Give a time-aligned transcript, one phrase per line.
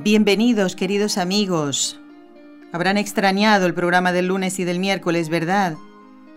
[0.00, 1.98] Bienvenidos, queridos amigos.
[2.72, 5.74] Habrán extrañado el programa del lunes y del miércoles, ¿verdad?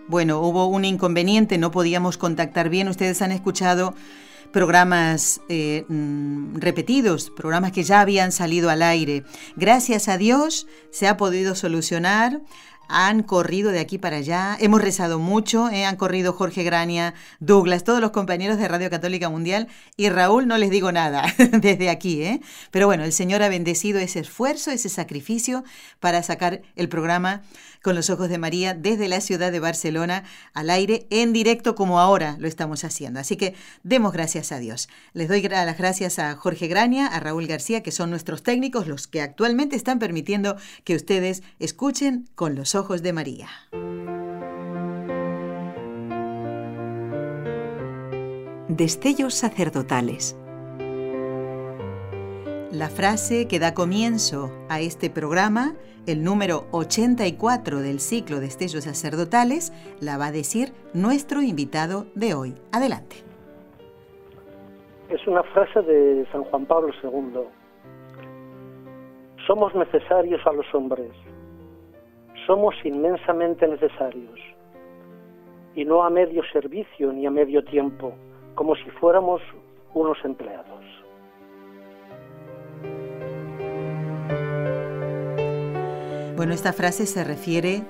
[0.08, 2.88] Bueno, hubo un inconveniente, no podíamos contactar bien.
[2.88, 3.94] Ustedes han escuchado
[4.52, 9.22] programas eh, mm, repetidos, programas que ya habían salido al aire.
[9.54, 12.40] Gracias a Dios se ha podido solucionar
[12.88, 17.84] han corrido de aquí para allá, hemos rezado mucho, eh, han corrido Jorge Grania, Douglas,
[17.84, 22.22] todos los compañeros de Radio Católica Mundial y Raúl no les digo nada desde aquí,
[22.22, 22.40] ¿eh?
[22.70, 25.64] pero bueno, el Señor ha bendecido ese esfuerzo, ese sacrificio
[26.00, 27.42] para sacar el programa
[27.82, 32.00] con los ojos de María desde la ciudad de Barcelona al aire en directo como
[32.00, 33.20] ahora lo estamos haciendo.
[33.20, 34.88] Así que demos gracias a Dios.
[35.12, 39.06] Les doy las gracias a Jorge Graña, a Raúl García, que son nuestros técnicos, los
[39.06, 43.48] que actualmente están permitiendo que ustedes escuchen con los ojos de María.
[48.68, 50.36] Destellos sacerdotales.
[52.72, 55.74] La frase que da comienzo a este programa
[56.06, 62.32] el número 84 del ciclo de Estellos Sacerdotales la va a decir nuestro invitado de
[62.32, 62.54] hoy.
[62.72, 63.16] Adelante.
[65.10, 67.42] Es una frase de San Juan Pablo II.
[69.46, 71.12] Somos necesarios a los hombres.
[72.46, 74.40] Somos inmensamente necesarios.
[75.74, 78.14] Y no a medio servicio ni a medio tiempo,
[78.54, 79.42] como si fuéramos
[79.92, 80.81] unos empleados.
[86.36, 87.84] Bueno, esta frase se refiere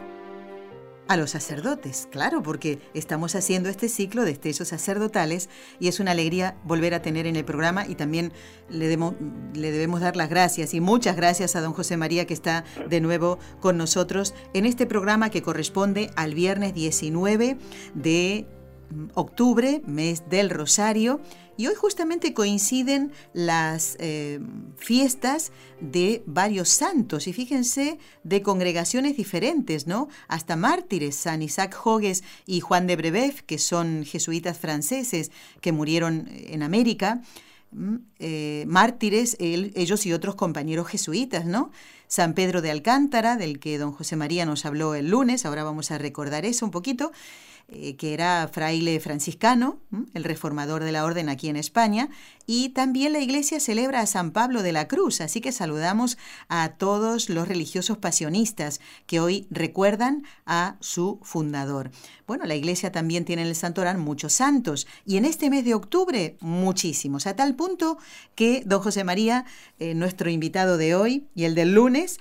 [1.08, 6.10] a los sacerdotes, claro, porque estamos haciendo este ciclo de estellos sacerdotales y es una
[6.12, 8.32] alegría volver a tener en el programa y también
[8.68, 8.96] le,
[9.54, 13.00] le, debemos dar las gracias y muchas gracias a don José María que está de
[13.00, 17.58] nuevo con nosotros en este programa que corresponde al viernes 19
[17.94, 18.46] de
[19.14, 21.20] octubre, mes del Rosario
[21.56, 24.40] y hoy justamente coinciden las eh,
[24.76, 30.08] fiestas de varios santos, y fíjense, de congregaciones diferentes, ¿no?
[30.28, 35.30] Hasta mártires, San Isaac Jogues y Juan de Brebeuf, que son jesuitas franceses
[35.60, 37.22] que murieron en América.
[38.18, 41.70] Eh, mártires, ellos y otros compañeros jesuitas, ¿no?
[42.06, 45.90] San Pedro de Alcántara, del que don José María nos habló el lunes, ahora vamos
[45.90, 47.12] a recordar eso un poquito,
[47.68, 49.78] eh, que era fraile franciscano,
[50.14, 52.08] el reformador de la orden aquí en España,
[52.46, 56.18] y también la iglesia celebra a San Pablo de la Cruz, así que saludamos
[56.48, 61.90] a todos los religiosos pasionistas que hoy recuerdan a su fundador.
[62.26, 65.74] Bueno, la iglesia también tiene en el Santorán muchos santos, y en este mes de
[65.74, 67.98] octubre muchísimos, a tal punto
[68.34, 69.44] que don José María,
[69.78, 72.20] eh, nuestro invitado de hoy y el del lunes,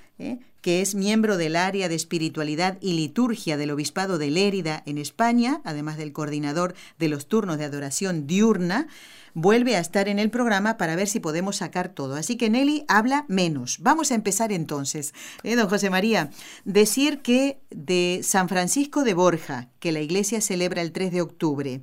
[0.62, 5.60] que es miembro del área de espiritualidad y liturgia del Obispado de Lérida en España,
[5.64, 8.86] además del coordinador de los turnos de adoración diurna,
[9.34, 12.14] vuelve a estar en el programa para ver si podemos sacar todo.
[12.14, 13.78] Así que Nelly habla menos.
[13.80, 15.14] Vamos a empezar entonces.
[15.42, 16.30] ¿Eh, don José María,
[16.64, 21.82] decir que de San Francisco de Borja, que la iglesia celebra el 3 de octubre,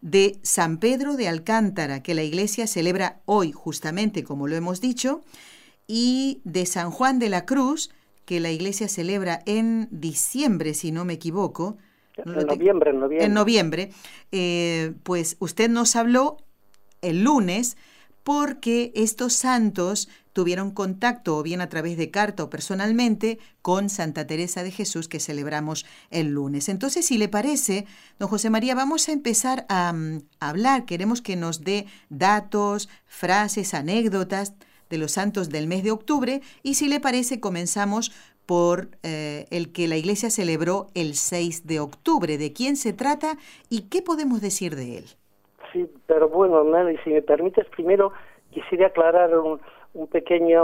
[0.00, 5.22] de San Pedro de Alcántara, que la iglesia celebra hoy, justamente como lo hemos dicho,
[5.86, 7.90] y de San Juan de la Cruz,
[8.24, 11.76] que la iglesia celebra en diciembre, si no me equivoco.
[12.16, 13.90] en, noviembre, en noviembre, en noviembre.
[14.30, 16.38] Eh, pues usted nos habló
[17.00, 17.76] el lunes
[18.22, 24.26] porque estos santos tuvieron contacto o bien a través de carta o personalmente con Santa
[24.26, 26.68] Teresa de Jesús que celebramos el lunes.
[26.68, 27.86] Entonces, si le parece,
[28.18, 30.84] don José María, vamos a empezar a, mm, a hablar.
[30.84, 34.54] Queremos que nos dé datos, frases, anécdotas
[34.92, 38.12] de los santos del mes de octubre y si le parece comenzamos
[38.46, 42.36] por eh, el que la iglesia celebró el 6 de octubre.
[42.36, 43.38] ¿De quién se trata
[43.70, 45.04] y qué podemos decir de él?
[45.72, 48.12] Sí, pero bueno, Nelly, si me permites, primero
[48.50, 49.60] quisiera aclarar un,
[49.94, 50.08] un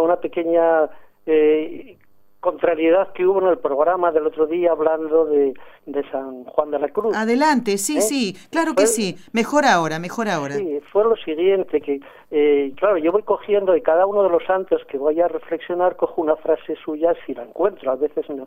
[0.03, 0.91] una pequeña
[1.25, 1.97] eh,
[2.41, 5.55] contrariedad que hubo en el programa del otro día hablando de,
[5.87, 7.17] de San Juan de la Cruz.
[7.17, 8.01] Adelante, sí, ¿Eh?
[8.01, 9.17] sí, claro que sí.
[9.33, 10.55] Mejor ahora, mejor ahora.
[10.55, 12.01] Sí, fue lo siguiente, que
[12.31, 15.97] eh, claro, yo voy cogiendo de cada uno de los santos que voy a reflexionar,
[15.97, 18.47] cojo una frase suya si la encuentro, a veces no.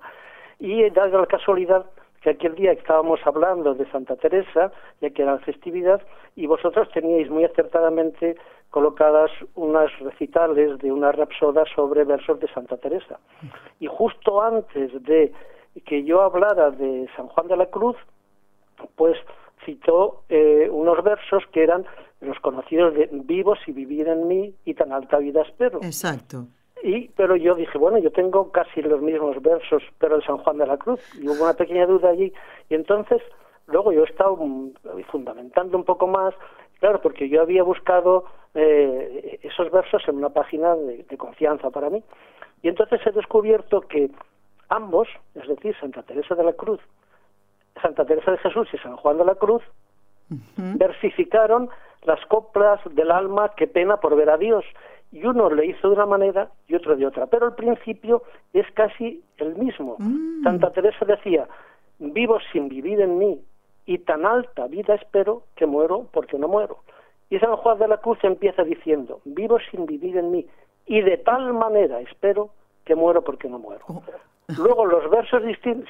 [0.60, 1.86] Y dado la casualidad
[2.22, 4.72] que aquel día estábamos hablando de Santa Teresa,
[5.02, 6.02] ya que era la festividad,
[6.36, 8.38] y vosotros teníais muy acertadamente
[8.70, 13.20] colocadas unas recitales de una rapsoda sobre versos de Santa Teresa.
[13.80, 15.34] Y justo antes de
[15.86, 17.98] que yo hablara de San Juan de la Cruz,
[18.96, 19.18] pues
[19.66, 21.86] citó eh, unos versos que eran
[22.22, 25.80] los conocidos de vivos y vivir en mí y tan alta vida espero.
[25.82, 26.46] Exacto.
[26.84, 30.58] Y, pero yo dije, bueno, yo tengo casi los mismos versos, pero de San Juan
[30.58, 31.00] de la Cruz.
[31.20, 32.34] Y hubo una pequeña duda allí.
[32.70, 33.22] Y entonces,
[33.68, 34.72] luego yo he estado mm,
[35.12, 36.34] fundamentando un poco más,
[36.80, 38.26] claro, porque yo había buscado
[38.56, 42.04] eh, esos versos en una página de, de confianza para mí.
[42.64, 44.10] Y entonces he descubierto que
[44.70, 46.80] ambos, es decir, Santa Teresa de la Cruz,
[47.82, 49.64] Santa Teresa de Jesús y San Juan de la Cruz,
[50.56, 51.70] versificaron
[52.04, 54.64] las coplas del alma que pena por ver a Dios.
[55.12, 57.28] Y uno le hizo de una manera y otro de otra.
[57.28, 58.24] Pero el principio
[58.54, 59.98] es casi el mismo.
[60.00, 60.44] Mm.
[60.44, 61.48] Santa Teresa decía,
[62.00, 63.42] vivo sin vivir en mí
[63.86, 66.78] y tan alta vida espero que muero porque no muero.
[67.30, 70.46] Y San Juan de la Cruz empieza diciendo, vivo sin vivir en mí
[70.86, 72.50] y de tal manera espero
[72.86, 73.86] que muero porque no muero.
[74.58, 75.42] Luego los versos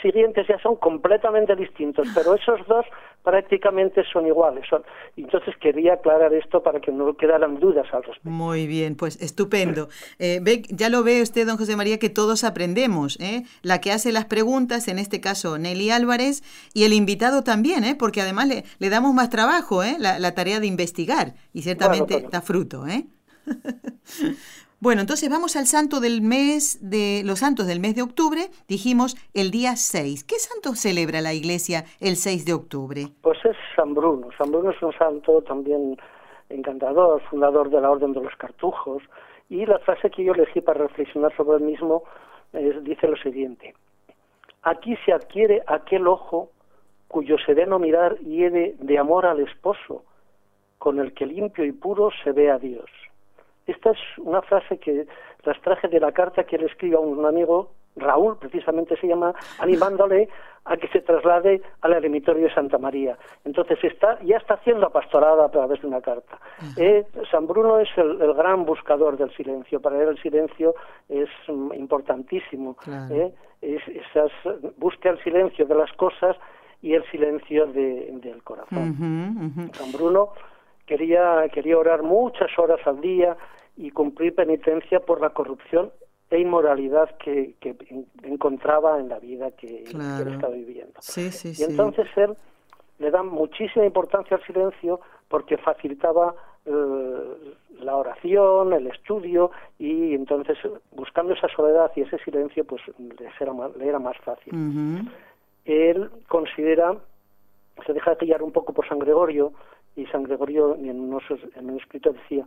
[0.01, 2.85] siguientes ya son completamente distintos, pero esos dos
[3.23, 4.65] prácticamente son iguales.
[4.69, 4.83] Son...
[5.15, 8.29] Entonces quería aclarar esto para que no quedaran dudas al respecto.
[8.29, 9.89] Muy bien, pues estupendo.
[10.19, 13.19] Eh, ve, ya lo ve usted, don José María, que todos aprendemos.
[13.19, 13.43] ¿eh?
[13.61, 16.43] La que hace las preguntas, en este caso Nelly Álvarez,
[16.73, 17.95] y el invitado también, ¿eh?
[17.97, 19.97] porque además le, le damos más trabajo, ¿eh?
[19.99, 22.29] la, la tarea de investigar, y ciertamente Bueno, bueno.
[22.31, 22.87] da fruto.
[22.87, 23.05] ¿eh?
[24.83, 29.15] Bueno, entonces vamos al santo del mes de los santos del mes de octubre, dijimos
[29.35, 30.23] el día 6.
[30.23, 33.03] ¿Qué santo celebra la iglesia el 6 de octubre?
[33.21, 34.29] Pues es San Bruno.
[34.39, 35.97] San Bruno es un santo también
[36.49, 39.03] encantador, fundador de la Orden de los Cartujos.
[39.49, 42.03] Y la frase que yo elegí para reflexionar sobre el mismo
[42.51, 43.75] es- dice lo siguiente.
[44.63, 46.49] Aquí se adquiere aquel ojo
[47.07, 50.05] cuyo sereno mirar hiere de amor al esposo,
[50.79, 52.89] con el que limpio y puro se ve a Dios.
[53.67, 55.05] Esta es una frase que
[55.43, 59.33] las traje de la carta que le escribe a un amigo, Raúl, precisamente se llama,
[59.59, 60.29] animándole
[60.63, 63.17] a que se traslade al eremitorio de Santa María.
[63.43, 66.39] Entonces está, ya está haciendo apastorada a través de una carta.
[66.77, 69.81] Eh, San Bruno es el, el gran buscador del silencio.
[69.81, 70.73] Para él el silencio
[71.09, 72.75] es mm, importantísimo.
[72.75, 73.13] Claro.
[73.13, 73.33] eh.
[73.61, 74.31] Es- esas,
[74.77, 76.35] busca el silencio de las cosas
[76.81, 78.95] y el silencio de- del corazón.
[79.73, 80.29] San Bruno
[80.91, 83.37] quería, quería orar muchas horas al día
[83.77, 85.89] y cumplir penitencia por la corrupción
[86.29, 90.93] e inmoralidad que, que en- encontraba en la vida que, él estaba viviendo.
[90.99, 91.63] Sí, sí, Y sí.
[91.63, 92.35] entonces él
[92.99, 94.99] le da muchísima importancia al silencio
[95.29, 96.35] porque facilitaba
[96.65, 100.57] eh, la oración, el estudio y entonces
[100.91, 104.53] buscando esa soledad y ese silencio pues le era más, le era más fácil
[105.63, 106.95] él considera,
[107.85, 109.53] se deja guiar un poco por San Gregorio,
[109.95, 112.45] y San Gregorio en, un escrito decía,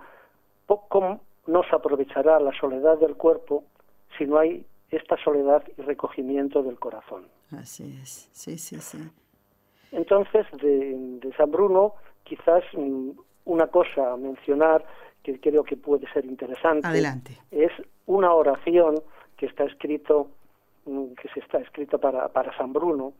[0.66, 3.64] poco nos aprovechará la soledad del cuerpo
[4.16, 7.26] si no hay esta soledad y recogimiento del corazón.
[7.50, 8.28] Así es.
[8.32, 8.98] Sí, sí, sí.
[9.92, 11.94] Entonces, de, de San Bruno,
[12.24, 13.10] quizás mm,
[13.44, 14.84] una cosa a mencionar
[15.22, 17.38] que creo que puede ser interesante Adelante.
[17.50, 17.72] es
[18.06, 19.02] una oración
[19.36, 20.28] que está escrito
[20.86, 23.14] mm, que se está escrita para, para San Bruno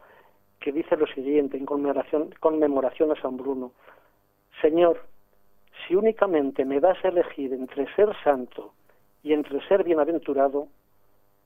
[0.61, 3.73] que dice lo siguiente en conmemoración, conmemoración a San Bruno
[4.61, 5.07] Señor
[5.87, 8.73] si únicamente me das a elegir entre ser santo
[9.23, 10.69] y entre ser bienaventurado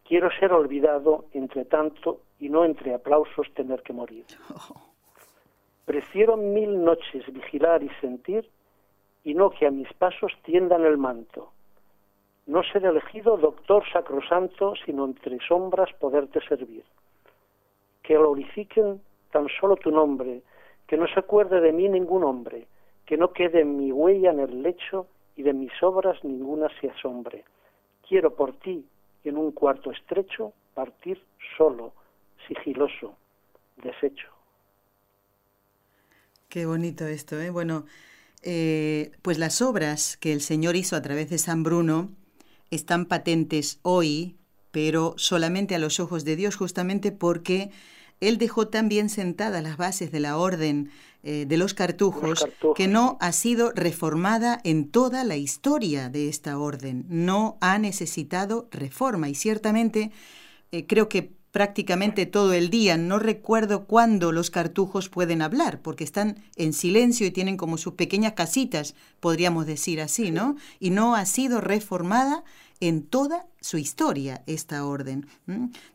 [0.04, 4.24] quiero ser olvidado entre tanto y no entre aplausos tener que morir
[5.88, 8.46] Prefiero mil noches vigilar y sentir
[9.24, 11.52] y no que a mis pasos tiendan el manto.
[12.46, 16.84] No ser elegido doctor sacrosanto, sino entre sombras poderte servir.
[18.02, 20.42] Que glorifiquen tan solo tu nombre,
[20.86, 22.66] que no se acuerde de mí ningún hombre,
[23.08, 27.42] que no quede mi huella en el lecho y de mis obras ninguna se asombre.
[28.06, 28.84] Quiero por ti
[29.24, 31.18] en un cuarto estrecho partir
[31.56, 31.94] solo,
[32.46, 33.16] sigiloso,
[33.82, 34.28] deshecho.
[36.50, 37.48] Qué bonito esto, ¿eh?
[37.48, 37.86] Bueno,
[38.42, 42.10] eh, pues las obras que el Señor hizo a través de San Bruno
[42.70, 44.36] están patentes hoy,
[44.70, 47.70] pero solamente a los ojos de Dios, justamente porque
[48.20, 50.90] Él dejó tan bien sentadas las bases de la orden
[51.22, 56.08] eh, de los cartujos, Los cartujos, que no ha sido reformada en toda la historia
[56.08, 57.04] de esta orden.
[57.08, 60.12] No ha necesitado reforma y ciertamente
[60.70, 62.96] eh, creo que prácticamente todo el día.
[62.96, 67.94] No recuerdo cuándo los cartujos pueden hablar, porque están en silencio y tienen como sus
[67.94, 70.56] pequeñas casitas, podríamos decir así, ¿no?
[70.78, 72.44] Y no ha sido reformada
[72.80, 75.26] en toda su historia esta orden.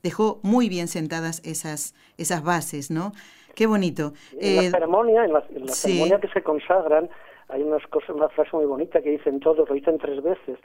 [0.01, 3.13] Dejó muy bien sentadas esas, esas bases, ¿no?
[3.55, 4.13] Qué bonito.
[4.33, 5.89] En Eh, la ceremonia, en la, en la sí.
[5.89, 7.09] ceremonia que se consagran,
[7.49, 10.57] hay unas cosas, una frase muy bonita que dicen todos, lo dicen tres veces.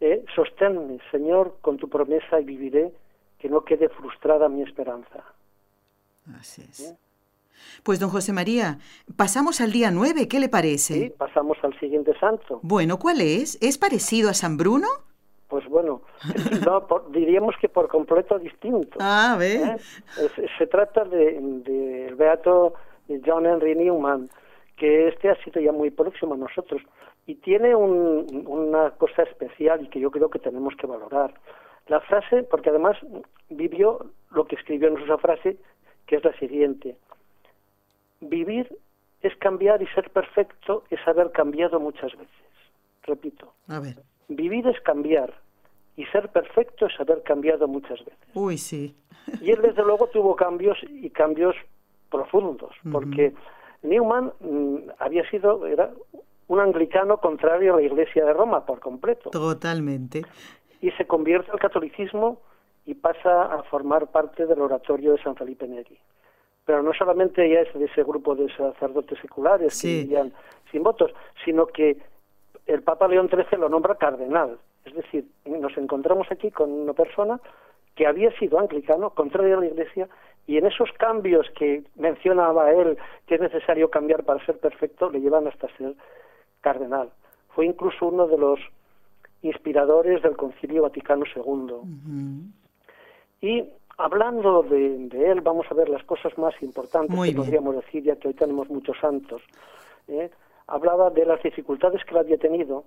[0.00, 2.92] Eh, sosténme, Señor, con tu promesa y viviré,
[3.38, 5.24] que no quede frustrada mi esperanza.
[6.38, 6.80] Así es.
[6.80, 6.96] ¿Eh?
[7.82, 8.78] Pues don José María,
[9.16, 10.94] pasamos al día nueve, ¿qué le parece?
[10.94, 12.60] Sí, pasamos al siguiente santo.
[12.62, 13.56] Bueno, ¿cuál es?
[13.62, 14.86] ¿Es parecido a San Bruno?
[15.54, 16.02] Pues bueno,
[16.66, 18.98] no, diríamos que por completo distinto.
[19.00, 19.62] Ah, ve.
[19.62, 19.76] ¿Eh?
[20.58, 22.74] Se, trata del de, beato
[23.24, 24.28] John Henry Newman,
[24.76, 26.82] que este ha sido ya muy próximo a nosotros
[27.28, 31.32] y tiene una cosa especial y que yo creo que tenemos que valorar.
[31.86, 32.96] La frase, porque además
[33.48, 35.56] vivió lo que escribió en esa frase,
[36.06, 36.96] que es la siguiente.
[38.20, 38.76] Vivir
[39.22, 42.44] es cambiar y ser perfecto es haber cambiado muchas veces.
[43.04, 43.52] Repito.
[43.68, 44.02] A ver.
[44.26, 45.43] Vivir es cambiar
[45.96, 48.28] y ser perfecto es haber cambiado muchas veces.
[48.34, 48.96] Uy, sí.
[49.40, 51.54] Y él desde luego tuvo cambios y cambios
[52.10, 53.34] profundos, porque
[53.82, 55.90] Newman mm, había sido era
[56.48, 59.30] un anglicano contrario a la Iglesia de Roma por completo.
[59.30, 60.22] Totalmente.
[60.80, 62.40] Y se convierte al catolicismo
[62.86, 65.98] y pasa a formar parte del oratorio de San Felipe Neri.
[66.66, 70.32] Pero no solamente ya es de ese grupo de sacerdotes seculares que vivían
[70.70, 71.12] sin votos,
[71.44, 71.98] sino que
[72.66, 74.58] el Papa León XIII lo nombra cardenal.
[74.84, 77.40] Es decir, nos encontramos aquí con una persona
[77.94, 80.08] que había sido anglicano, contrario a la Iglesia,
[80.46, 85.20] y en esos cambios que mencionaba él, que es necesario cambiar para ser perfecto, le
[85.20, 85.94] llevan hasta ser
[86.60, 87.10] cardenal.
[87.54, 88.60] Fue incluso uno de los
[89.42, 92.50] inspiradores del Concilio Vaticano II.
[93.40, 93.64] Y
[93.96, 98.28] hablando de, él, vamos a ver las cosas más importantes que podríamos decir, ya que
[98.28, 99.42] hoy tenemos muchos santos.
[100.08, 100.30] ¿eh?
[100.66, 102.84] Hablaba de las dificultades que él había tenido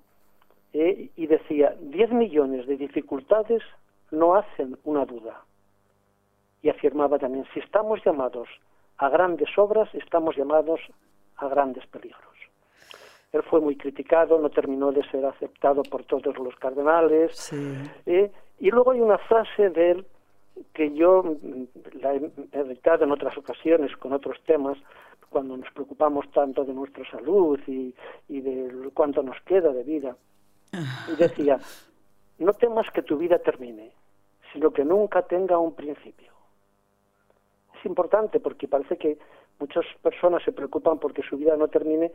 [0.72, 1.10] ¿eh?
[1.16, 3.62] y decía, 10 millones de dificultades
[4.10, 5.42] no hacen una duda.
[6.62, 8.48] Y afirmaba también, si estamos llamados
[8.98, 10.80] a grandes obras, estamos llamados
[11.36, 12.22] a grandes peligros.
[13.32, 17.52] Él fue muy criticado, no terminó de ser aceptado por todos los cardenales.
[18.06, 18.30] ¿eh?
[18.58, 20.06] y luego hay una frase de él
[20.72, 24.78] que yo mm, la he editado en otras ocasiones con otros temas,
[25.30, 27.94] cuando nos preocupamos tanto de nuestra salud y,
[28.28, 30.16] y de cuánto nos queda de vida.
[31.12, 31.58] Y decía,
[32.38, 33.92] no temas que tu vida termine,
[34.52, 36.32] sino que nunca tenga un principio.
[37.78, 39.18] Es importante porque parece que
[39.58, 42.12] muchas personas se preocupan porque su vida no termine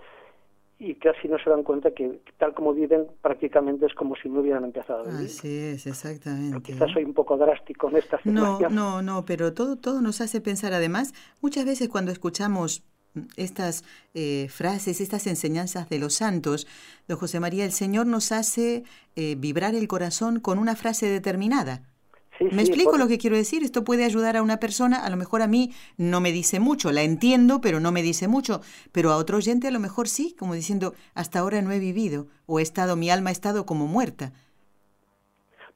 [0.79, 4.41] y casi no se dan cuenta que tal como viven prácticamente es como si no
[4.41, 5.27] hubieran empezado a vivir.
[5.27, 6.61] Así es, exactamente.
[6.61, 8.75] quizás soy un poco drástico en esta situación.
[8.75, 12.83] No, no, no, pero todo, todo nos hace pensar además, muchas veces cuando escuchamos
[13.37, 16.67] estas eh, frases, estas enseñanzas de los santos,
[17.07, 18.83] don José María, el Señor nos hace
[19.15, 21.81] eh, vibrar el corazón con una frase determinada.
[22.39, 23.63] ¿Me explico lo que quiero decir?
[23.63, 26.91] Esto puede ayudar a una persona, a lo mejor a mí no me dice mucho,
[26.91, 30.35] la entiendo, pero no me dice mucho, pero a otro oyente a lo mejor sí,
[30.37, 33.85] como diciendo, hasta ahora no he vivido, o he estado, mi alma ha estado como
[33.85, 34.31] muerta.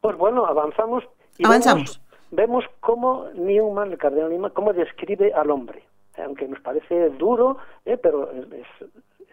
[0.02, 1.04] Pues bueno, avanzamos.
[1.38, 2.02] Y Avanzamos.
[2.32, 5.84] Vemos, cómo Newman, el cardenal Newman, cómo describe al hombre
[6.18, 7.98] aunque nos parece duro, ¿eh?
[7.98, 8.30] pero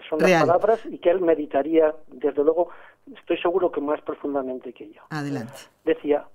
[0.08, 2.68] son las palabras y que él meditaría, desde luego,
[3.16, 5.02] estoy seguro que más profundamente que yo.
[5.10, 5.54] Adelante.
[5.84, 6.26] Decía,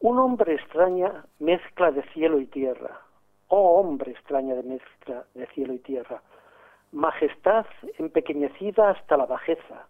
[0.00, 3.00] un hombre extraña mezcla de cielo y tierra.
[3.48, 6.22] Oh hombre extraña de mezcla de cielo y tierra.
[6.92, 7.66] Majestad
[7.98, 9.86] empequeñecida hasta la bajeza.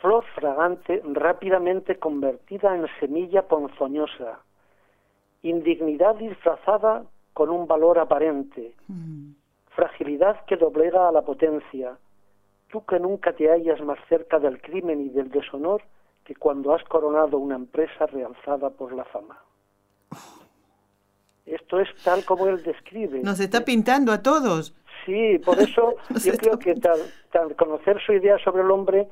[0.00, 4.40] Flor fragante rápidamente convertida en semilla ponzoñosa.
[5.42, 7.04] Indignidad disfrazada
[7.38, 9.30] con un valor aparente, mm.
[9.68, 11.96] fragilidad que doblega a la potencia,
[12.66, 15.80] tú que nunca te hallas más cerca del crimen y del deshonor
[16.24, 19.38] que cuando has coronado una empresa realzada por la fama.
[21.46, 23.20] Esto es tal como él describe.
[23.20, 24.74] Nos está pintando a todos.
[25.06, 29.06] Sí, por eso yo creo que tal, conocer su idea sobre el hombre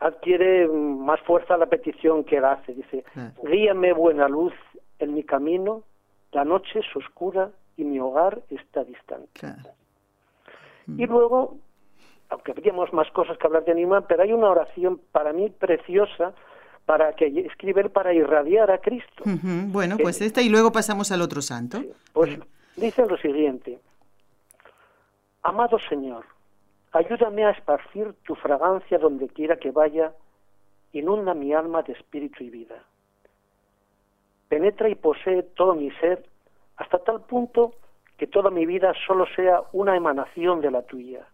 [0.00, 2.74] adquiere más fuerza la petición que él hace.
[2.74, 3.04] Dice,
[3.44, 4.52] guíame buena luz
[4.98, 5.84] en mi camino
[6.32, 9.54] la noche es oscura y mi hogar está distante.
[10.86, 11.58] Y luego,
[12.28, 16.32] aunque habríamos más cosas que hablar de Newman, pero hay una oración para mí preciosa
[16.84, 19.24] para que escribe para irradiar a Cristo.
[19.24, 21.82] Bueno, pues esta y luego pasamos al otro santo.
[22.12, 22.38] pues
[22.76, 23.80] dice lo siguiente,
[25.42, 26.24] Amado Señor,
[26.92, 30.12] ayúdame a esparcir tu fragancia donde quiera que vaya,
[30.92, 32.84] inunda mi alma de espíritu y vida
[34.48, 36.24] penetra y posee todo mi ser
[36.76, 37.74] hasta tal punto
[38.16, 41.26] que toda mi vida solo sea una emanación de la tuya.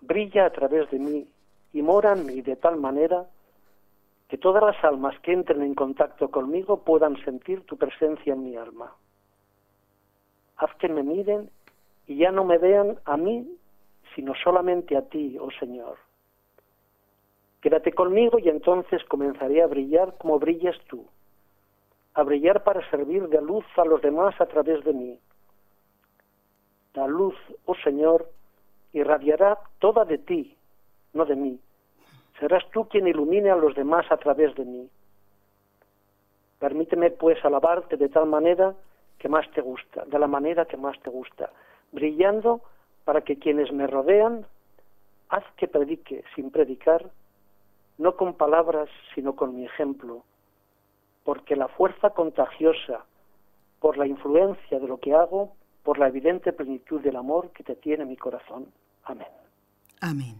[0.00, 1.26] Brilla a través de mí
[1.72, 3.26] y mora en mí de tal manera
[4.28, 8.56] que todas las almas que entren en contacto conmigo puedan sentir tu presencia en mi
[8.56, 8.92] alma.
[10.56, 11.50] Haz que me miren
[12.06, 13.48] y ya no me vean a mí,
[14.14, 15.98] sino solamente a ti, oh Señor.
[17.60, 21.06] Quédate conmigo y entonces comenzaré a brillar como brillas tú,
[22.16, 25.20] a brillar para servir de luz a los demás a través de mí.
[26.94, 27.34] La luz,
[27.66, 28.30] oh Señor,
[28.94, 30.56] irradiará toda de ti,
[31.12, 31.60] no de mí.
[32.40, 34.88] Serás tú quien ilumine a los demás a través de mí.
[36.58, 38.74] Permíteme pues alabarte de tal manera
[39.18, 41.50] que más te gusta, de la manera que más te gusta,
[41.92, 42.62] brillando
[43.04, 44.46] para que quienes me rodean,
[45.28, 47.10] haz que predique sin predicar,
[47.98, 50.24] no con palabras, sino con mi ejemplo,
[51.26, 53.04] porque la fuerza contagiosa,
[53.80, 57.74] por la influencia de lo que hago, por la evidente plenitud del amor que te
[57.74, 58.66] tiene mi corazón.
[59.02, 59.26] Amén.
[60.00, 60.36] Amén.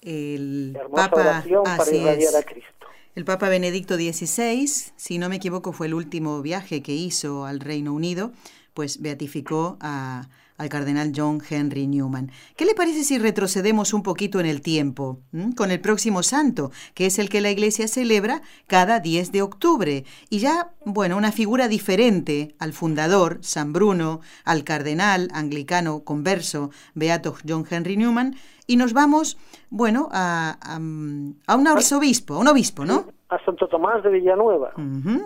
[0.00, 2.86] El Papa, para Cristo.
[3.16, 7.58] El Papa Benedicto XVI, si no me equivoco, fue el último viaje que hizo al
[7.58, 8.30] Reino Unido,
[8.74, 10.28] pues beatificó a,
[10.62, 12.30] al cardenal John Henry Newman.
[12.56, 15.18] ¿Qué le parece si retrocedemos un poquito en el tiempo
[15.56, 20.04] con el próximo santo, que es el que la Iglesia celebra cada 10 de octubre?
[20.30, 27.34] Y ya, bueno, una figura diferente al fundador, San Bruno, al cardenal anglicano converso, Beato
[27.46, 28.36] John Henry Newman,
[28.68, 29.38] y nos vamos,
[29.68, 33.06] bueno, a, a, un arzobispo, un obispo, ¿no?
[33.30, 34.74] A Santo Tomás de Villanueva.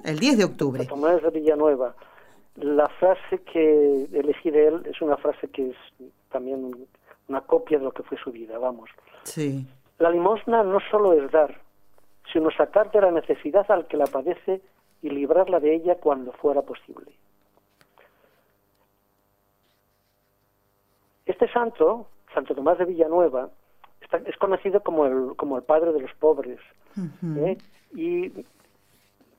[0.02, 0.84] el 10 de octubre.
[0.84, 1.94] Santo Tomás de Villanueva
[2.56, 5.76] la frase que elegí de él es una frase que es
[6.30, 6.86] también
[7.28, 8.90] una copia de lo que fue su vida, vamos.
[9.24, 9.66] Sí.
[9.98, 11.60] La limosna no solo es dar,
[12.32, 14.60] sino sacar de la necesidad al que la padece
[15.02, 17.12] y librarla de ella cuando fuera posible.
[21.26, 23.50] Este santo, Santo Tomás de Villanueva,
[24.24, 26.60] es conocido como el, como el padre de los pobres.
[27.36, 27.58] ¿eh?
[27.94, 28.32] Y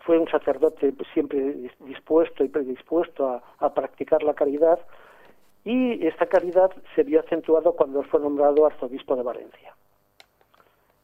[0.08, 4.80] fue un sacerdote siempre dispuesto y predispuesto a, practicar la caridad
[5.66, 9.76] y esta caridad se vio acentuado cuando fue nombrado arzobispo de Valencia.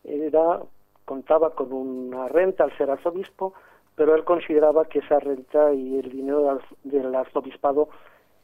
[0.06, 0.62] Era,
[1.04, 3.54] contaba con una renta al ser arzobispo,
[3.94, 7.90] pero él consideraba que esa renta y el dinero del arzobispado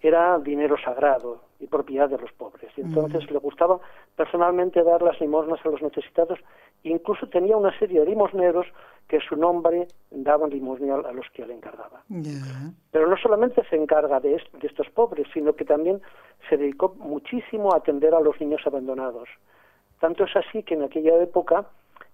[0.01, 2.71] era dinero sagrado y propiedad de los pobres.
[2.77, 3.79] Y entonces le gustaba
[4.15, 6.39] personalmente dar las limosnas a los necesitados.
[6.83, 8.65] Incluso tenía una serie de limosneros
[9.07, 12.03] que su nombre daban limosna a los que él encargaba.
[12.91, 16.01] Pero no solamente se encarga de, de estos pobres, sino que también
[16.47, 19.27] se dedicó muchísimo a atender a los niños abandonados.
[19.99, 21.65] Tanto es así que en aquella época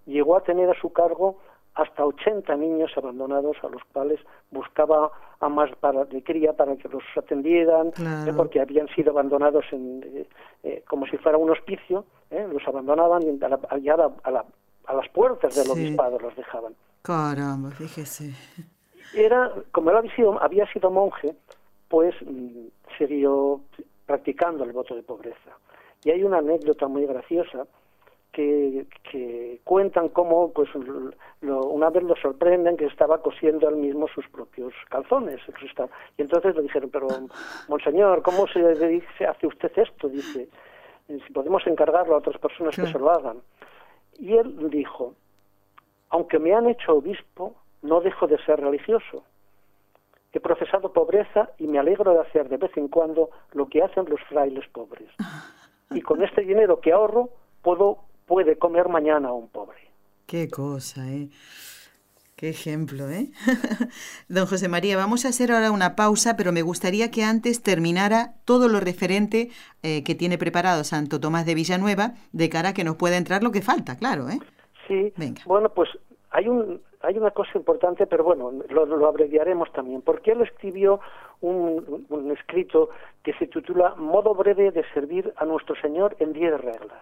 [0.06, 1.38] llegó a tener a su cargo
[1.76, 6.88] hasta 80 niños abandonados a los cuales buscaba a más para, de cría para que
[6.88, 8.32] los atendieran, ¿eh?
[8.36, 10.28] porque habían sido abandonados en, eh,
[10.64, 14.46] eh, como si fuera un hospicio, los abandonaban y a, a,
[14.88, 16.74] a, las puertas del obispado los dejaban.
[17.02, 18.34] Caramba, fíjese.
[19.14, 21.36] Era, como él había sido, había sido monje,
[21.88, 23.62] pues mm, siguió
[24.06, 25.52] practicando el voto de pobreza.
[26.04, 27.68] Y hay una anécdota muy graciosa
[28.36, 30.70] que, cuentan cómo pues
[31.42, 35.40] una vez lo sorprenden que estaba cosiendo él mismo sus propios calzones.
[36.18, 37.08] Y entonces le dijeron pero
[37.70, 38.62] monseñor cómo se,
[39.26, 40.50] hace usted esto dice
[41.08, 43.38] si podemos encargarlo a otras personas que se lo hagan.
[44.20, 45.14] Y él dijo
[46.10, 49.24] aunque me han hecho obispo no dejo de ser religioso.
[50.32, 54.06] He profesado pobreza y me alegro de hacer de vez en cuando lo que hacen
[54.10, 55.10] los frailes pobres.
[55.92, 57.30] Y con este dinero que ahorro
[57.62, 59.78] puedo puede comer mañana un pobre.
[60.26, 61.30] Qué cosa, ¿eh?
[62.36, 63.32] Qué ejemplo, ¿eh?
[64.28, 68.34] Don José María, vamos a hacer ahora una pausa, pero me gustaría que antes terminara
[68.44, 69.52] todo lo referente
[69.84, 73.42] eh, que tiene preparado Santo Tomás de Villanueva, de cara a que nos pueda entrar
[73.42, 74.40] lo que falta, claro, ¿eh?
[74.86, 75.44] Sí, Venga.
[75.46, 75.90] bueno, pues
[76.32, 81.00] hay, un, hay una cosa importante, pero bueno, lo, abreviaremos también, porque él escribió
[81.40, 82.90] un, un escrito
[83.24, 87.02] que se titula Modo breve de servir a nuestro Señor en diez reglas.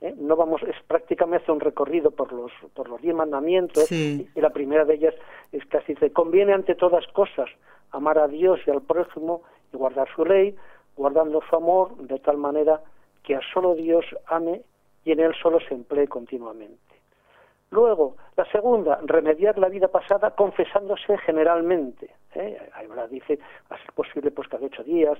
[0.00, 0.14] ¿Eh?
[0.18, 4.84] no vamos es prácticamente un recorrido por los por los diez mandamientos y, la primera
[4.84, 5.14] de ellas
[5.52, 7.48] es casi se conviene ante todas cosas
[7.90, 10.56] amar a Dios y al prójimo y guardar su ley
[10.96, 12.80] guardando su amor de tal manera
[13.22, 14.62] que a solo Dios ame
[15.04, 16.78] y en él solo se emplee continuamente
[17.70, 22.58] luego la segunda remediar la vida pasada confesándose generalmente ¿eh?
[22.74, 23.38] ahí dice
[23.70, 25.18] a ser posible pues cada ocho días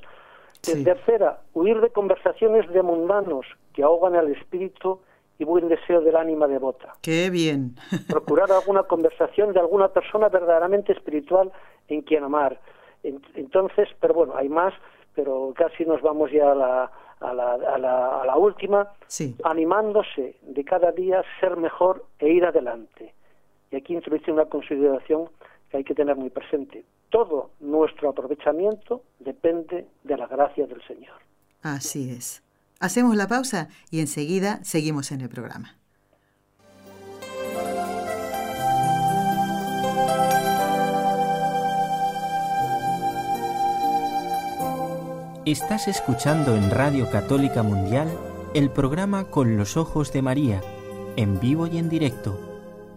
[0.62, 5.00] Tercera, huir de conversaciones de mundanos que ahogan el espíritu
[5.38, 6.94] y buen deseo del ánima devota.
[7.00, 7.76] Qué bien.
[8.08, 11.52] Procurar alguna conversación de alguna persona verdaderamente espiritual
[11.88, 12.60] en quien amar.
[13.02, 14.74] Entonces, pero bueno, hay más,
[15.14, 16.90] pero casi nos vamos ya a la,
[17.20, 19.36] a la, a la, a la última, sí.
[19.44, 23.14] animándose de cada día ser mejor e ir adelante.
[23.70, 25.28] Y aquí introduce una consideración
[25.70, 26.84] que hay que tener muy presente.
[27.10, 31.16] Todo nuestro aprovechamiento depende de la gracia del Señor.
[31.62, 32.42] Así es.
[32.80, 35.76] Hacemos la pausa y enseguida seguimos en el programa.
[45.44, 48.08] Estás escuchando en Radio Católica Mundial
[48.52, 50.60] el programa Con los Ojos de María,
[51.16, 52.38] en vivo y en directo,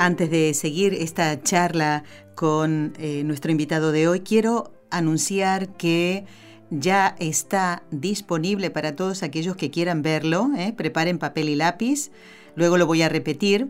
[0.00, 6.24] Antes de seguir esta charla con eh, nuestro invitado de hoy, quiero anunciar que
[6.70, 10.48] ya está disponible para todos aquellos que quieran verlo.
[10.56, 10.72] ¿eh?
[10.74, 12.12] Preparen papel y lápiz.
[12.54, 13.68] Luego lo voy a repetir.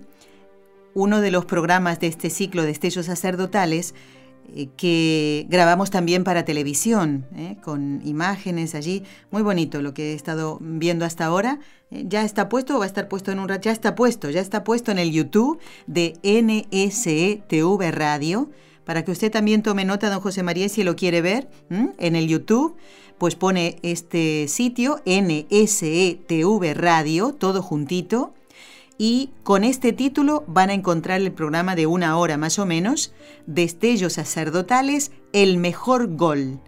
[0.95, 3.97] Uno de los programas de este ciclo de estellos sacerdotales
[4.77, 7.57] que grabamos también para televisión, ¿eh?
[7.63, 9.05] con imágenes allí.
[9.31, 11.61] Muy bonito lo que he estado viendo hasta ahora.
[11.91, 13.63] ya está puesto o va a estar puesto en un rato.
[13.63, 18.51] Ya está puesto, ya está puesto en el YouTube de NSE TV Radio
[18.85, 22.27] para que usted también tome nota, don José María, si lo quiere ver en el
[22.27, 22.77] YouTube,
[23.19, 28.35] pues pone este sitio NSETV Radio, todo juntito,
[29.03, 33.15] y con este título van a encontrar el programa de una hora más o menos,
[33.47, 36.61] Destellos Sacerdotales, el mejor gol.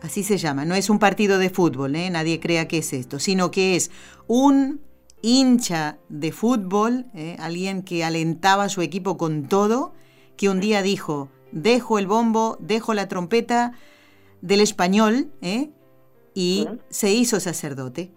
[0.00, 2.08] Así se llama, no es un partido de fútbol, ¿eh?
[2.08, 3.90] nadie crea que es esto, sino que es
[4.28, 4.80] un
[5.22, 7.34] hincha de fútbol, ¿eh?
[7.40, 9.92] alguien que alentaba a su equipo con todo,
[10.36, 13.72] que un día dijo, dejo el bombo, dejo la trompeta
[14.40, 15.72] del español, ¿eh?
[16.32, 18.12] y se hizo sacerdote.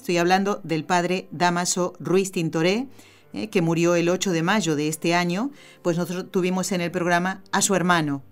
[0.00, 2.86] Estoy hablando del padre Damaso Ruiz Tintoré,
[3.34, 3.48] ¿eh?
[3.50, 5.50] que murió el 8 de mayo de este año,
[5.82, 8.22] pues nosotros tuvimos en el programa a su hermano,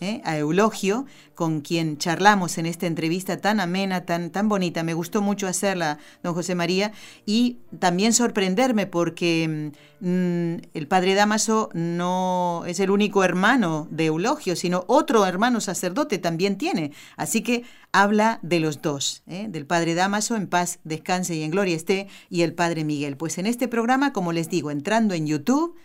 [0.00, 0.20] ¿eh?
[0.24, 4.82] a Eulogio, con quien charlamos en esta entrevista tan amena, tan, tan bonita.
[4.82, 6.92] Me gustó mucho hacerla, don José María,
[7.26, 14.56] y también sorprenderme porque mm, el padre Damaso no es el único hermano de Eulogio,
[14.56, 16.92] sino otro hermano sacerdote también tiene.
[17.16, 19.46] Así que habla de los dos, ¿eh?
[19.48, 23.16] del padre Damaso, en paz, descanse y en gloria esté, y el padre Miguel.
[23.16, 25.76] Pues en este programa, como les digo, entrando en YouTube,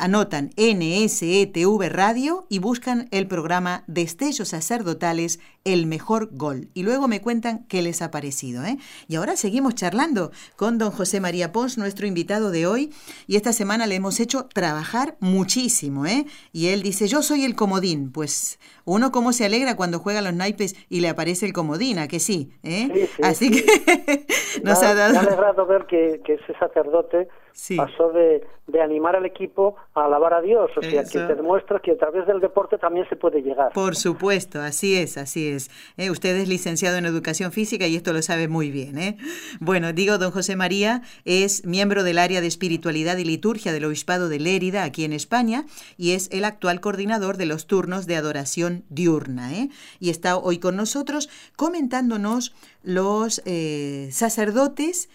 [0.00, 6.68] Anotan NSETV Radio y buscan el programa Destellos Sacerdotales, el mejor gol.
[6.72, 8.64] Y luego me cuentan qué les ha parecido.
[8.64, 8.78] ¿eh?
[9.08, 12.94] Y ahora seguimos charlando con don José María Pons, nuestro invitado de hoy.
[13.26, 16.06] Y esta semana le hemos hecho trabajar muchísimo.
[16.06, 16.24] ¿eh?
[16.50, 18.10] Y él dice, yo soy el comodín.
[18.10, 22.08] Pues uno cómo se alegra cuando juega los naipes y le aparece el comodín, ¿a
[22.08, 22.52] que sí?
[22.62, 23.10] ¿eh?
[23.22, 24.26] Así que
[24.64, 25.12] nos ha dado...
[25.12, 27.28] Me ha alegrado ver que, que ese sacerdote
[27.76, 31.80] pasó de, de, animar al equipo a alabar a Dios, o sea, que te demuestra
[31.80, 33.72] que a través del deporte también se puede llegar.
[33.72, 35.70] Por supuesto, así es, así es.
[35.96, 36.10] ¿eh?
[36.10, 38.98] usted es licenciado en Educación Física y esto lo sabe muy bien.
[38.98, 39.16] ¿eh?
[39.60, 44.28] Bueno, digo, don José María es miembro del área de espiritualidad y liturgia del Obispado
[44.28, 45.64] de Lérida, aquí en España,
[45.96, 49.54] y es el actual coordinador de los turnos de adoración diurna.
[49.54, 49.68] ¿eh?
[49.98, 55.10] Y está hoy con nosotros comentándonos los eh, sacerdotes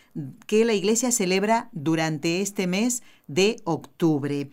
[0.47, 4.49] que la iglesia celebra durante este mes de octubre.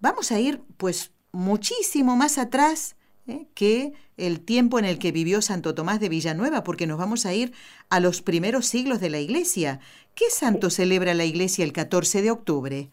[0.00, 3.46] Vamos a ir pues muchísimo más atrás ¿eh?
[3.54, 7.34] que el tiempo en el que vivió Santo Tomás de Villanueva, porque nos vamos a
[7.34, 7.52] ir
[7.90, 9.80] a los primeros siglos de la iglesia.
[10.14, 12.88] ¿Qué santo celebra la iglesia el 14 de octubre?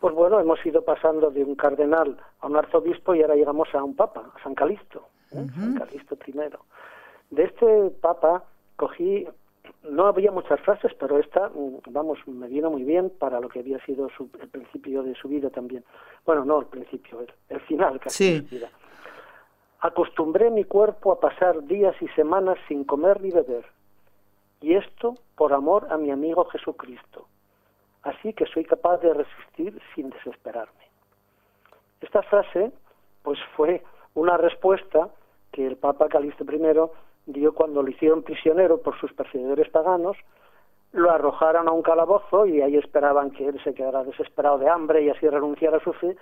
[0.00, 3.84] Pues bueno, hemos ido pasando de un cardenal a un arzobispo y ahora llegamos a
[3.84, 5.46] un papa, a San Calixto, ¿eh?
[5.54, 6.32] San Calixto I.
[7.30, 8.44] De este papa
[8.80, 9.28] cogí,
[9.82, 13.58] no había muchas frases, pero esta, mm, vamos, me vino muy bien para lo que
[13.58, 15.84] había sido el principio de su vida también.
[16.24, 18.70] Bueno, no el principio, el, final casi de su vida.
[19.80, 23.66] Acostumbré mi cuerpo a pasar días y semanas sin comer ni beber,
[24.62, 27.26] y esto por amor a mi amigo Jesucristo.
[28.02, 30.84] Así que soy capaz de resistir sin desesperarme.
[32.00, 32.72] Esta frase,
[33.22, 33.82] pues fue
[34.14, 35.10] una respuesta
[35.52, 36.58] que el Papa Calixto I
[37.32, 40.16] dio cuando lo hicieron prisionero por sus perseguidores paganos,
[40.92, 45.02] lo arrojaron a un calabozo y ahí esperaban que él se quedara desesperado de hambre
[45.02, 46.16] y así renunciara a su fe,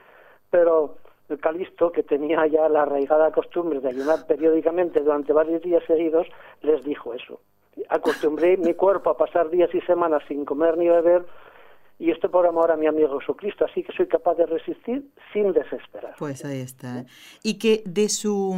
[0.51, 0.97] pero
[1.29, 6.27] el Calisto, que tenía ya la arraigada costumbre de ayunar periódicamente durante varios días seguidos,
[6.63, 7.41] les dijo eso.
[7.89, 11.25] Acostumbré mi cuerpo a pasar días y semanas sin comer ni beber
[11.99, 15.53] y esto por amor a mi amigo Jesucristo, así que soy capaz de resistir sin
[15.53, 16.15] desesperar.
[16.19, 17.05] Pues ahí está.
[17.43, 18.55] Y que de su,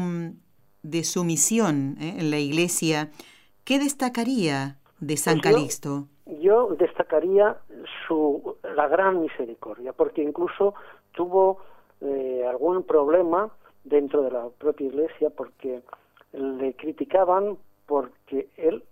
[0.82, 2.16] de su misión ¿eh?
[2.18, 3.10] en la iglesia,
[3.64, 6.06] ¿qué destacaría de San Pues yo- Calixto?
[6.40, 7.56] Yo destacaría
[8.06, 10.74] su, la gran misericordia, porque incluso
[11.12, 11.58] tuvo
[12.00, 13.50] eh, algún problema
[13.82, 15.82] dentro de la propia iglesia, porque
[16.32, 18.84] le criticaban porque él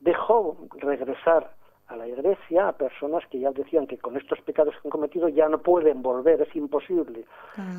[0.00, 1.54] dejó regresar
[1.86, 5.28] a la iglesia a personas que ya decían que con estos pecados que han cometido
[5.28, 7.24] ya no pueden volver, es imposible.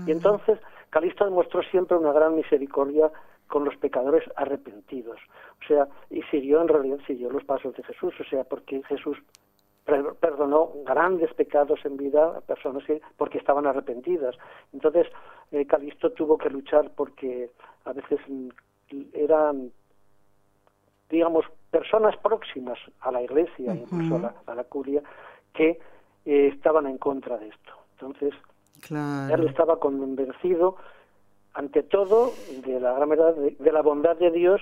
[0.05, 0.59] Y entonces
[0.91, 3.11] Calixto demostró siempre una gran misericordia
[3.47, 5.17] con los pecadores arrepentidos.
[5.63, 9.17] O sea, y siguió en realidad, siguió los pasos de Jesús, o sea, porque Jesús
[9.83, 14.35] per- perdonó grandes pecados en vida a personas que, porque estaban arrepentidas.
[14.73, 15.07] Entonces,
[15.51, 17.49] eh, Calixto tuvo que luchar porque
[17.85, 18.19] a veces
[19.13, 19.71] eran,
[21.09, 25.01] digamos, personas próximas a la iglesia, incluso a la, a la curia,
[25.53, 25.79] que
[26.25, 27.73] eh, estaban en contra de esto.
[27.93, 28.33] Entonces,
[28.91, 29.47] él Claro.
[29.47, 30.75] estaba convencido,
[31.53, 32.31] ante todo,
[32.65, 34.61] de la gran verdad, de, de la bondad de Dios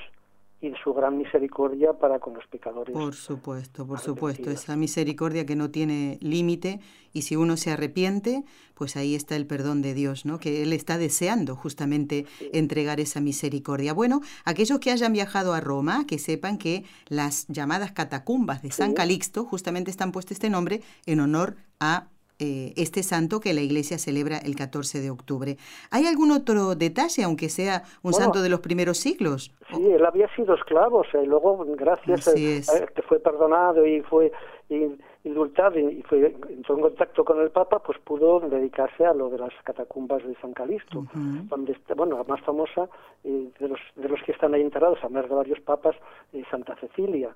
[0.62, 2.94] y de su gran misericordia para con los pecadores.
[2.94, 6.82] Por supuesto, por supuesto, esa misericordia que no tiene límite
[7.13, 10.38] y si uno se arrepiente, pues ahí está el perdón de Dios, ¿no?
[10.38, 13.94] Que Él está deseando justamente entregar esa misericordia.
[13.94, 18.89] Bueno, aquellos que hayan viajado a Roma, que sepan que las llamadas catacumbas de San
[18.89, 18.96] Sí.
[18.96, 22.08] Calixto justamente están puesto este nombre en honor a
[22.39, 25.58] eh, este santo que la iglesia celebra el 14 de octubre.
[25.91, 28.17] ¿Hay algún otro detalle, aunque sea un Bueno.
[28.17, 29.52] santo de los primeros siglos?
[29.73, 34.02] Sí, él había sido esclavo, o sea, y luego, gracias a, que fue perdonado y
[34.02, 34.32] fue
[34.69, 39.30] in- indultado y, fue, entró en contacto con el Papa, pues pudo dedicarse a lo
[39.30, 41.45] de las catacumbas de San Calixto, Ujú.
[41.49, 42.88] donde está, bueno, la más famosa
[43.25, 45.95] eh, de, los, de los que están ahí enterrados, a más de varios papas,
[46.34, 47.36] eh, Santa Cecilia.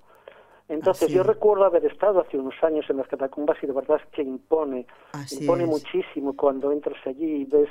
[0.69, 4.09] Entonces, yo recuerdo haber estado hace unos años en las catacumbas y de verdad es
[4.11, 5.69] que impone, Así impone es.
[5.69, 7.69] muchísimo cuando entras allí y ves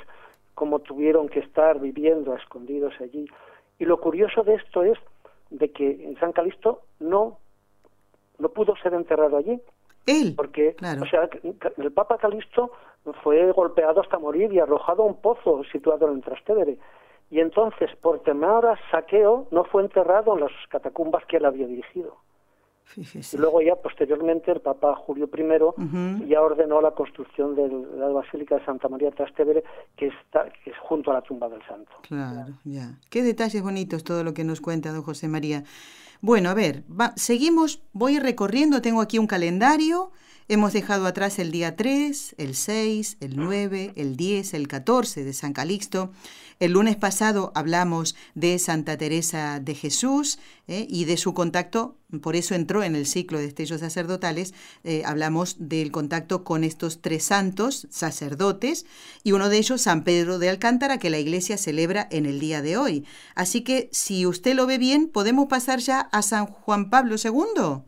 [0.53, 3.25] cómo tuvieron que estar viviendo escondidos allí.
[3.79, 4.97] Y lo curioso de esto es
[5.49, 7.39] de que en San Calixto no,
[8.37, 9.59] no pudo ser enterrado allí,
[10.05, 10.33] Él.
[10.35, 11.01] porque Claro.
[11.03, 11.27] o sea,
[11.77, 12.71] el Papa Calixto
[13.23, 16.77] fue golpeado hasta morir y arrojado a un pozo situado en el Trastevere.
[17.31, 21.65] Y entonces, por temor a saqueo, no fue enterrado en las catacumbas que él había
[21.65, 22.17] dirigido.
[22.85, 23.35] Fíjese.
[23.35, 25.41] Y luego ya posteriormente el Papa Julio I
[25.81, 26.25] Ujú.
[26.27, 27.67] ya ordenó la construcción de
[27.97, 29.63] la Basílica de Santa María Trastevere,
[29.95, 31.91] que está que es junto a la tumba del santo.
[32.01, 32.97] Claro, ya.
[33.09, 35.63] Qué detalles bonitos todo lo que nos cuenta don José María.
[36.23, 36.85] Bueno, a ver,
[37.17, 40.13] seguimos, voy recorriendo, tengo aquí un calendario.
[40.47, 45.33] Hemos dejado atrás el día 3, el 6, el 9, el 10, el 14 de
[45.33, 46.13] San Calixto.
[46.59, 50.87] El lunes pasado hablamos de Santa Teresa de Jesús ¿eh?
[50.89, 54.53] y de su contacto, por eso entró en el ciclo de estellos sacerdotales.
[54.83, 58.85] eh, hablamos del contacto con estos tres santos sacerdotes
[59.23, 62.61] y uno de ellos, San Pedro de Alcántara, que la iglesia celebra en el día
[62.61, 63.05] de hoy.
[63.35, 67.81] Así que, si usted lo ve bien, podemos pasar ya a San Juan Pablo II.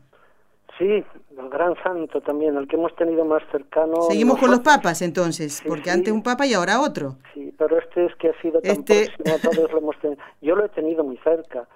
[0.78, 1.04] Sí,
[1.38, 4.02] el gran santo también, el que hemos tenido más cercano.
[4.02, 5.90] Seguimos con los papas entonces, Sí, porque sí.
[5.90, 7.16] antes un papa y ahora otro.
[7.32, 10.20] Sí, pero este es que ha sido tan Este- próximo, todos lo hemos tenido.
[10.42, 11.66] Yo lo he tenido muy cerca.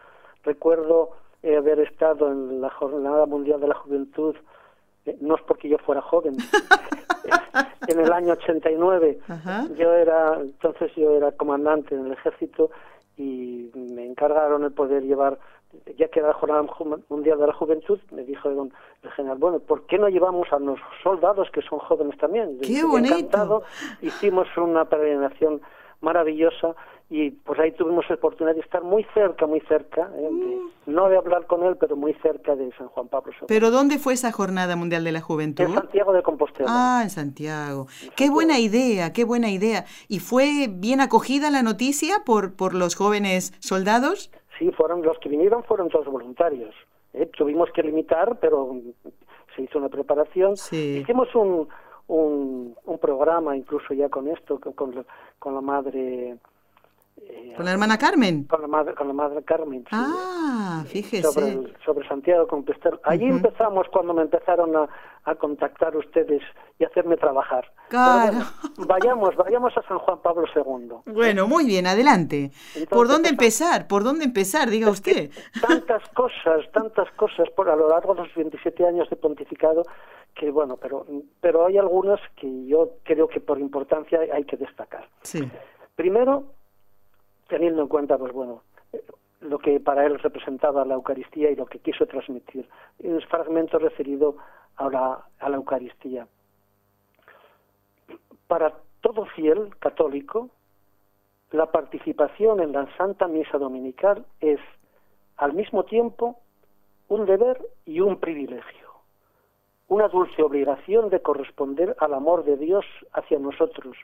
[0.45, 1.11] Recuerdo
[1.43, 4.37] eh, haber estado en la Jornada Mundial de la Juventud,
[5.07, 6.37] eh, no es porque yo fuera joven,
[7.89, 9.19] en el año 89.
[9.29, 9.67] Ajá.
[9.79, 12.71] Yo era, entonces yo era comandante en el ejército
[13.17, 15.39] y me encargaron el poder llevar,
[15.96, 16.64] ya que era la Jornada
[17.09, 18.70] Mundial de la Juventud, me dijo el
[19.02, 22.59] el general, bueno, ¿por qué no llevamos a los soldados que son jóvenes también?
[22.61, 23.14] ¡Qué bonito!
[23.14, 23.62] Encantado.
[24.02, 25.62] Hicimos una peregrinación
[26.02, 26.74] maravillosa
[27.11, 31.09] y pues ahí tuvimos la oportunidad de estar muy cerca, muy cerca, eh, de- no
[31.09, 33.46] de hablar con él, pero muy cerca de San Juan Pablo II.
[33.48, 35.64] Pero ¿dónde fue esa Jornada Mundial de la Juventud?
[35.64, 36.68] en Santiago de Compostela.
[36.70, 37.87] Ah, en Santiago.
[38.16, 39.85] Qué buena idea, qué buena idea.
[40.09, 44.30] ¿Y fue bien acogida la noticia por, por los jóvenes soldados?
[44.61, 46.75] Sí, fueron los que vinieron fueron todos voluntarios.
[47.14, 47.25] ¿eh?
[47.27, 48.77] Tuvimos que limitar, pero
[49.57, 50.59] se hizo una preparación.
[50.59, 50.99] Sí.
[50.99, 51.66] Hicimos un,
[52.09, 55.05] un, un programa incluso ya con esto, con,
[55.38, 56.37] con la madre...
[57.22, 58.44] eh, ¿Con la hermana Carmen?
[58.44, 59.80] con la madre, con la madre Carmen.
[59.83, 61.48] sí, Ah, sobre, fíjese.
[61.48, 62.98] el- sobre Santiago Compostela.
[63.04, 64.88] Allí empezamos cuando me empezaron a,
[65.24, 66.42] a contactar ustedes
[66.78, 67.70] y hacerme trabajar.
[67.88, 68.33] Claro.
[68.33, 68.46] bueno,
[68.88, 71.12] vayamos, vayamos a San Juan Pablo II.
[71.12, 72.52] Bueno, muy bien, adelante.
[72.88, 73.87] ¿Por dónde empezar?
[73.88, 74.70] ¿Por dónde empezar?
[74.70, 75.30] Diga usted.
[75.61, 79.83] tantas cosas, tantas cosas por a lo largo de los 27 años de pontificado
[80.35, 81.04] que bueno, pero
[81.40, 85.09] pero hay algunas que yo creo que por importancia hay que destacar.
[85.22, 85.42] Sí.
[85.96, 86.44] Primero,
[87.51, 88.63] teniendo en cuenta pues bueno,
[89.41, 94.37] lo que para él representaba la Eucaristía y lo que quiso transmitir, es fragmento referido
[94.77, 96.27] a la, a la Eucaristía.
[98.47, 100.51] Para todo fiel católico,
[101.51, 104.61] la participación en la Santa Misa Dominical es
[105.37, 106.37] al mismo tiempo
[107.09, 108.89] un deber y un privilegio,
[109.89, 113.97] una dulce obligación de corresponder al amor de Dios hacia nosotros,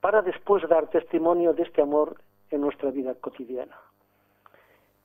[0.00, 2.16] para después dar testimonio de este amor
[2.50, 3.76] en nuestra vida cotidiana.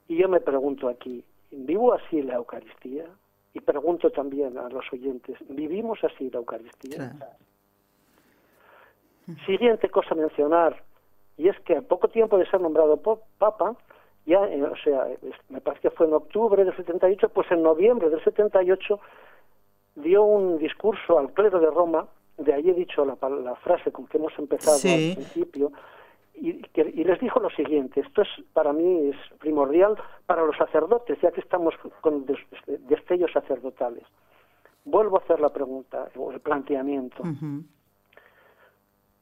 [0.07, 3.05] Y yo me pregunto aquí, ¿vivo así la Eucaristía?
[3.53, 7.13] Y pregunto también a los oyentes, ¿vivimos así la Eucaristía?
[9.45, 10.83] Siguiente cosa a mencionar,
[11.37, 12.97] y es que a poco tiempo de ser nombrado
[13.37, 13.75] Papa,
[14.25, 15.07] ya, eh, o sea,
[15.49, 18.99] me parece que fue en octubre del 78, pues en noviembre del 78
[19.95, 24.07] dio un discurso al clero de Roma, de ahí he dicho la, la frase con
[24.07, 25.71] que hemos empezado al principio,
[26.41, 31.19] y, y, les dijo lo siguiente, esto es para mí es primordial para los sacerdotes,
[31.21, 32.25] ya que estamos con
[32.65, 34.03] destellos sacerdotales.
[34.85, 37.23] Vuelvo a hacer la pregunta o el planteamiento.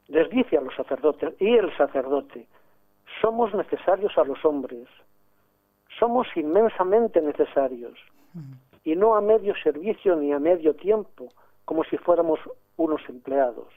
[0.08, 2.46] Les dice a los sacerdotes, y el sacerdote,
[3.20, 4.88] somos necesarios a los hombres,
[5.98, 7.98] somos inmensamente necesarios,
[8.84, 11.28] y no a medio servicio ni a medio tiempo,
[11.64, 12.38] como si fuéramos
[12.76, 13.68] unos empleados.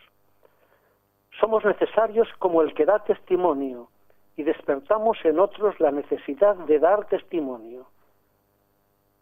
[1.40, 3.90] Somos necesarios como el que da testimonio,
[4.36, 7.88] y despertamos en otros la necesidad de dar testimonio.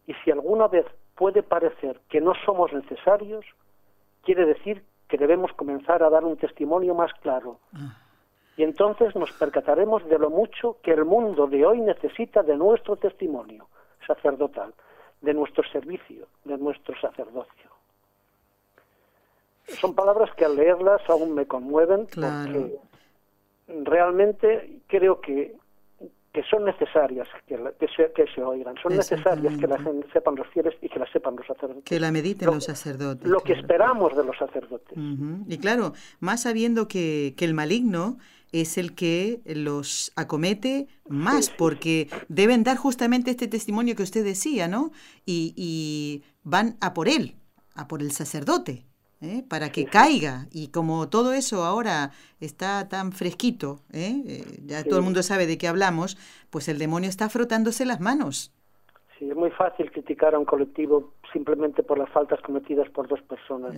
[0.07, 3.45] Y si alguna vez puede parecer que no somos necesarios,
[4.23, 7.59] quiere decir que debemos comenzar a dar un testimonio más claro.
[8.55, 12.95] Y entonces nos percataremos de lo mucho que el mundo de hoy necesita de nuestro
[12.95, 13.67] testimonio
[14.05, 14.73] sacerdotal,
[15.21, 17.68] de nuestro servicio, de nuestro sacerdocio.
[19.79, 22.77] Son palabras que al leerlas aún me conmueven porque
[23.67, 25.55] realmente creo que
[26.33, 27.57] que son necesarias que,
[27.95, 29.81] se, que se, oigan, son necesarias que las
[30.13, 31.83] sepan los fieles y que las sepan los sacerdotes.
[31.83, 33.27] Que la mediten los sacerdotes.
[33.27, 34.95] Lo que esperamos de los sacerdotes.
[35.47, 38.19] Y claro, más sabiendo que, que, el maligno
[38.51, 44.67] es el que los acomete más, porque deben dar justamente este testimonio que usted decía,
[44.67, 44.91] ¿no?
[45.25, 47.37] Y, y van a por él,
[47.73, 48.85] a por el sacerdote.
[49.21, 49.43] ¿Eh?
[49.47, 50.47] para que caiga.
[50.51, 54.23] Y como todo eso ahora está tan fresquito, ¿eh?
[54.25, 56.17] Eh, ya todo el mundo sabe de qué hablamos,
[56.49, 58.53] pues el demonio está frotándose las manos.
[59.17, 63.21] Sí, es muy fácil criticar a un colectivo simplemente por las faltas cometidas por dos
[63.23, 63.75] personas.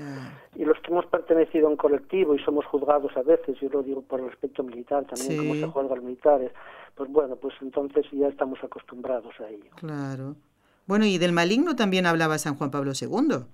[0.56, 3.82] Y los que hemos pertenecido a un colectivo y somos juzgados a veces, yo lo
[3.82, 6.51] digo por el aspecto militar también, como se juzga a los militares,
[6.95, 9.71] pues bueno, pues entonces ya estamos acostumbrados a ello.
[9.77, 10.36] Claro.
[10.86, 13.45] Bueno, y del maligno también hablaba San Juan Pablo II.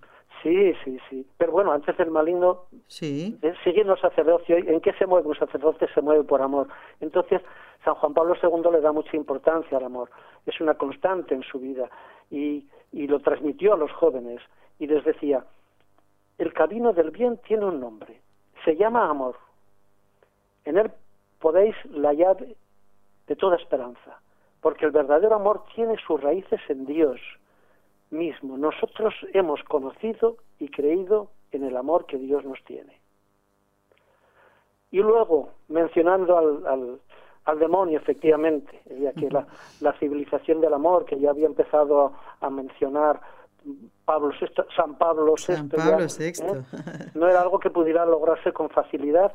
[0.44, 1.26] Sí, sí, sí.
[1.38, 3.38] Pero bueno, antes del maligno, sí.
[3.42, 5.88] Eh, siguiendo el sacerdocio, ¿en qué se mueve un sacerdote?
[5.94, 6.68] Se mueve por amor.
[7.00, 7.42] Entonces,
[7.84, 10.10] San Juan Pablo II le da mucha importancia al amor.
[10.46, 11.90] Es una constante en su vida
[12.30, 14.42] y, y lo transmitió a los jóvenes
[14.80, 15.44] y les decía,
[16.38, 18.22] el camino del bien tiene un nombre,
[18.64, 19.38] se llama amor.
[20.66, 20.92] En él
[21.40, 22.56] podéis la llave
[23.28, 24.20] de toda esperanza,
[24.62, 27.20] porque el verdadero amor tiene sus raíces en Dios
[28.10, 28.58] mismo.
[28.58, 33.00] Nosotros hemos conocido y creído en el amor que Dios nos tiene.
[34.92, 37.00] Y luego, mencionando al,
[37.46, 39.48] al, demonio, efectivamente, ya que la,
[39.82, 43.20] la, civilización del amor, que ya había empezado a, mencionar
[44.06, 44.32] Pablo
[44.76, 46.64] San Pablo VI, ¿eh?
[47.16, 49.34] no era algo que pudiera lograrse con facilidad,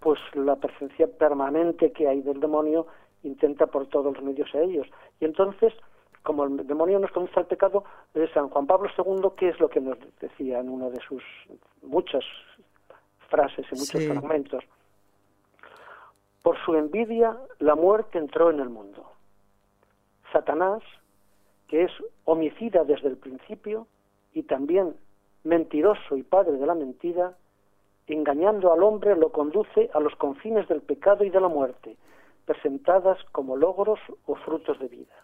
[0.00, 2.86] pues la presencia permanente que hay del demonio
[3.22, 4.86] intenta por todos los medios a ellos.
[5.20, 5.74] Y entonces,
[6.24, 7.84] como el demonio nos conduce al pecado,
[8.14, 11.22] de San Juan Pablo II, ¿qué es lo que nos decía en una de sus
[11.82, 12.24] muchas
[13.28, 14.64] frases y muchos fragmentos?
[16.42, 19.04] Por su envidia, la muerte entró en el mundo.
[20.32, 20.82] Satanás,
[21.68, 21.92] que es
[22.24, 23.86] homicida desde el principio
[24.32, 24.96] y también
[25.44, 27.36] mentiroso y padre de la mentira,
[28.06, 31.98] engañando al hombre lo conduce a los confines del pecado y de la muerte,
[32.46, 35.23] presentadas como logros o frutos de vida.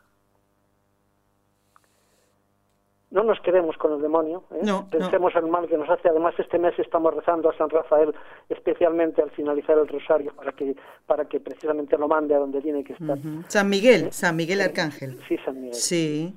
[3.10, 4.62] No nos quedemos con el demonio, ¿eh?
[4.90, 6.08] pensemos en el mal que nos hace.
[6.08, 8.14] Además, este mes estamos rezando a San Rafael,
[8.48, 12.84] especialmente al finalizar el rosario, para que, para que precisamente lo mande a donde tiene
[12.84, 13.18] que estar.
[13.48, 14.12] San Miguel, ¿Eh?
[14.12, 15.18] San Miguel Arcángel.
[15.28, 15.74] Sí, San Miguel.
[15.74, 16.36] Sí.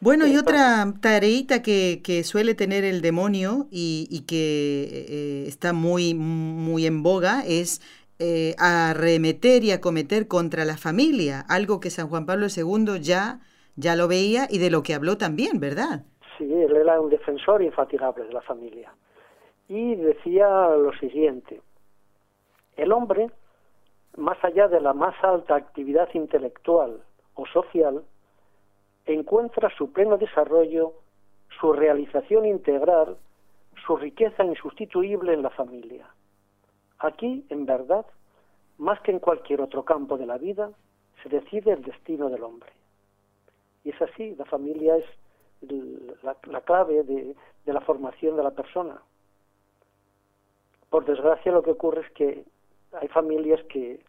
[0.00, 5.72] Bueno, y otra tareita que, que, suele tener el demonio y, y que eh, está
[5.72, 7.80] muy, muy en boga es
[8.58, 13.40] arremeter y acometer contra la familia, algo que San Juan Pablo II ya
[13.80, 16.04] ya lo veía y de lo que habló también, ¿verdad?
[16.36, 18.92] Sí, él era un defensor infatigable de la familia.
[19.68, 21.62] Y decía lo siguiente,
[22.76, 23.30] el hombre,
[24.16, 27.02] más allá de la más alta actividad intelectual
[27.34, 28.02] o social,
[29.06, 30.92] encuentra su pleno desarrollo,
[31.60, 33.16] su realización integral,
[33.86, 36.06] su riqueza insustituible en la familia.
[36.98, 38.04] Aquí, en verdad,
[38.78, 40.70] más que en cualquier otro campo de la vida,
[41.22, 42.70] se decide el destino del hombre.
[43.84, 45.04] Y es así, la familia es
[46.22, 47.34] la, clave de,
[47.66, 49.00] la formación de la persona.
[50.88, 52.44] Por desgracia lo que ocurre es que
[52.92, 54.00] hay familias que,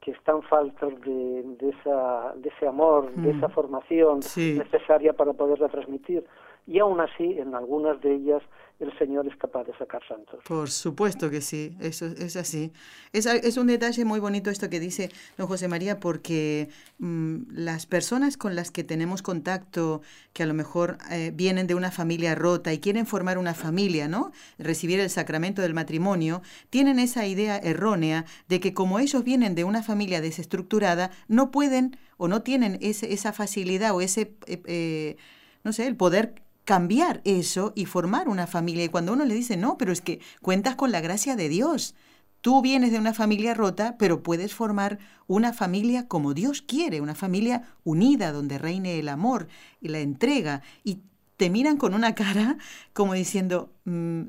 [0.00, 3.52] que están faltas de, de, esa, de ese amor, de esa mm.
[3.52, 6.24] formación necesaria para poderla transmitir.
[6.66, 8.42] Y aún así, en algunas de ellas,
[8.82, 10.40] el Señor es capaz de sacar santos.
[10.46, 12.72] Por supuesto que sí, eso es así.
[13.12, 15.08] Es, un detalle muy bonito esto que dice
[15.38, 20.02] don José María, porque mm, las personas con las que tenemos contacto,
[20.32, 24.08] que a lo mejor eh, vienen de una familia rota y quieren formar una familia,
[24.08, 24.32] ¿no?
[24.58, 29.64] Recibir el sacramento del matrimonio, tienen esa idea errónea de que como ellos vienen de
[29.64, 35.16] una familia desestructurada, no pueden o no tienen esa facilidad o ese, eh, eh,
[35.62, 36.42] no sé, el poder
[36.72, 38.84] cambiar eso y formar una familia.
[38.84, 41.94] Y cuando uno le dice, no, pero es que cuentas con la gracia de Dios.
[42.40, 47.14] Tú vienes de una familia rota, pero puedes formar una familia como Dios quiere, una
[47.14, 49.48] familia unida, donde reine el amor
[49.82, 50.62] y la entrega.
[50.82, 51.00] Y
[51.36, 52.56] te miran con una cara
[52.94, 54.22] como diciendo, mm,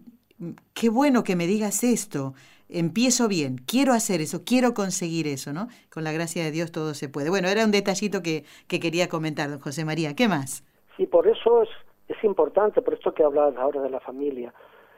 [0.73, 2.33] qué bueno que me digas esto,
[2.67, 5.69] empiezo bien, quiero hacer eso, quiero conseguir eso, ¿no?
[5.89, 7.29] Con la gracia de Dios todo se puede.
[7.29, 10.13] Bueno, era un detallito que, que quería comentar, don José María.
[10.13, 10.65] ¿Qué más?
[10.97, 11.69] Sí, por eso es
[12.07, 14.53] es importante, por esto que hablabas ahora de la familia,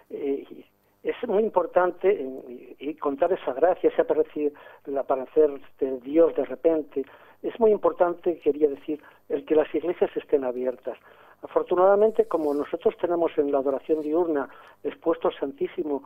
[0.10, 0.66] eh,
[1.04, 2.12] es muy importante
[2.80, 4.52] y, contar esa gracia, ese aparecer,
[4.88, 7.06] el aparecer de Dios de repente,
[7.44, 9.00] es muy importante, quería decir,
[9.30, 10.98] el que las iglesias estén abiertas.
[11.44, 14.50] Afortunadamente, como nosotros tenemos en la adoración diurna
[14.84, 16.04] expuesto Santísimo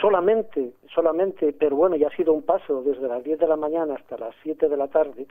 [0.00, 3.94] solamente, solamente, pero bueno, ya ha sido un paso desde las 10 de la mañana
[3.94, 5.26] hasta las 7 de la tarde,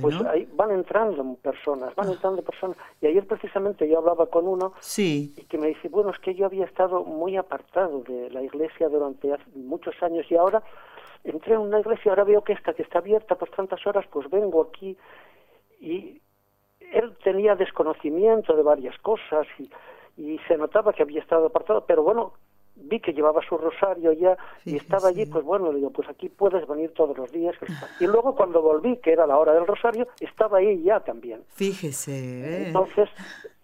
[0.00, 2.12] pues ahí van entrando personas, van ah.
[2.12, 2.76] entrando personas.
[3.00, 5.34] Y ayer precisamente yo hablaba con uno sí.
[5.36, 8.88] y que me dice, bueno, es que yo había estado muy apartado de la iglesia
[8.88, 10.62] durante muchos años y ahora
[11.24, 14.28] entré en una iglesia, ahora veo que esta que está abierta por tantas horas, pues
[14.28, 14.96] vengo aquí
[15.80, 16.20] y
[16.80, 19.70] él tenía desconocimiento de varias cosas y,
[20.16, 22.34] y se notaba que había estado apartado, pero bueno,
[22.74, 26.28] vi que llevaba su rosario ya y estaba allí, pues bueno, le digo, pues aquí
[26.28, 27.54] puedes venir todos los días.
[28.00, 31.42] Y luego cuando volví, que era la hora del rosario, estaba ahí ya también.
[31.48, 32.12] Fíjese.
[32.12, 32.66] ¿eh?
[32.66, 33.08] Entonces,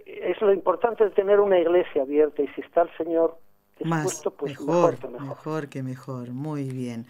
[0.04, 3.38] es lo importante de tener una iglesia abierta y si está el Señor
[3.78, 5.28] dispuesto, pues mejor, mejor que mejor.
[5.28, 7.06] Mejor que mejor, muy bien.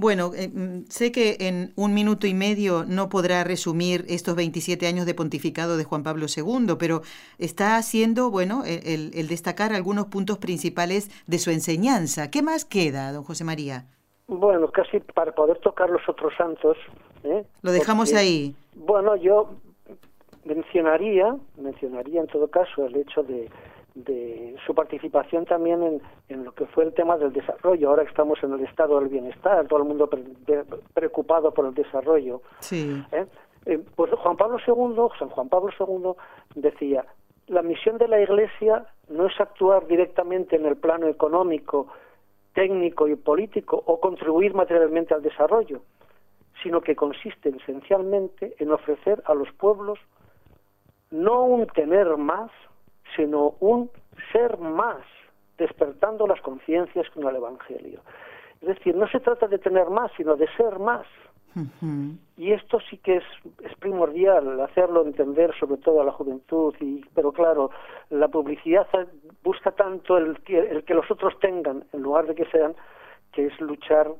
[0.00, 4.86] Bueno, eh, mm, sé que en un minuto y medio no podrá resumir estos 27
[4.86, 7.02] años de pontificado de Juan Pablo II, pero
[7.38, 12.30] está haciendo, bueno, el, destacar algunos puntos principales de su enseñanza.
[12.30, 13.84] ¿Qué más queda, don José María?
[14.26, 16.78] Bueno, casi para poder tocar los otros santos.
[17.22, 17.44] ¿eh?
[17.60, 18.56] Lo dejamos ahí.
[18.74, 19.50] Bueno, yo
[20.46, 23.50] mencionaría, mencionaría en todo caso el hecho de
[23.94, 27.90] de su participación también en, en, lo que fue el tema del desarrollo.
[27.90, 30.08] Ahora estamos en el estado del bienestar, todo el mundo
[30.94, 32.42] preocupado por el desarrollo.
[32.60, 33.02] Sí.
[33.12, 33.26] ¿Eh?
[33.66, 36.12] Eh, pues Juan Pablo II, San Juan Pablo II
[36.54, 37.04] decía,
[37.46, 41.88] la misión de la Iglesia no es actuar directamente en el plano económico,
[42.54, 45.82] técnico y político o contribuir materialmente al desarrollo,
[46.62, 49.98] sino que consiste esencialmente en ofrecer a los pueblos
[51.10, 52.50] no un tener más,
[53.16, 53.90] sino un
[54.32, 55.02] ser más,
[55.58, 58.00] despertando las conciencias con el Evangelio.
[58.60, 61.06] Es decir, no se trata de tener más, sino de ser más.
[62.36, 63.24] Y esto sí que es,
[63.64, 67.70] es, primordial hacerlo entender sobre todo a la juventud, y, pero claro,
[68.10, 68.86] la publicidad
[69.42, 72.76] busca tanto el el que los otros tengan en lugar de que sean,
[73.32, 74.12] que es luchar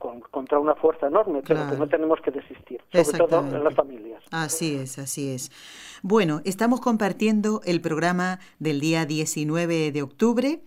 [0.00, 4.22] contra una fuerza enorme, pero que no tenemos que desistir, sobre todo en las familias.
[4.30, 5.52] Así es, así es.
[6.02, 10.60] Bueno, estamos compartiendo el programa del día 19 de octubre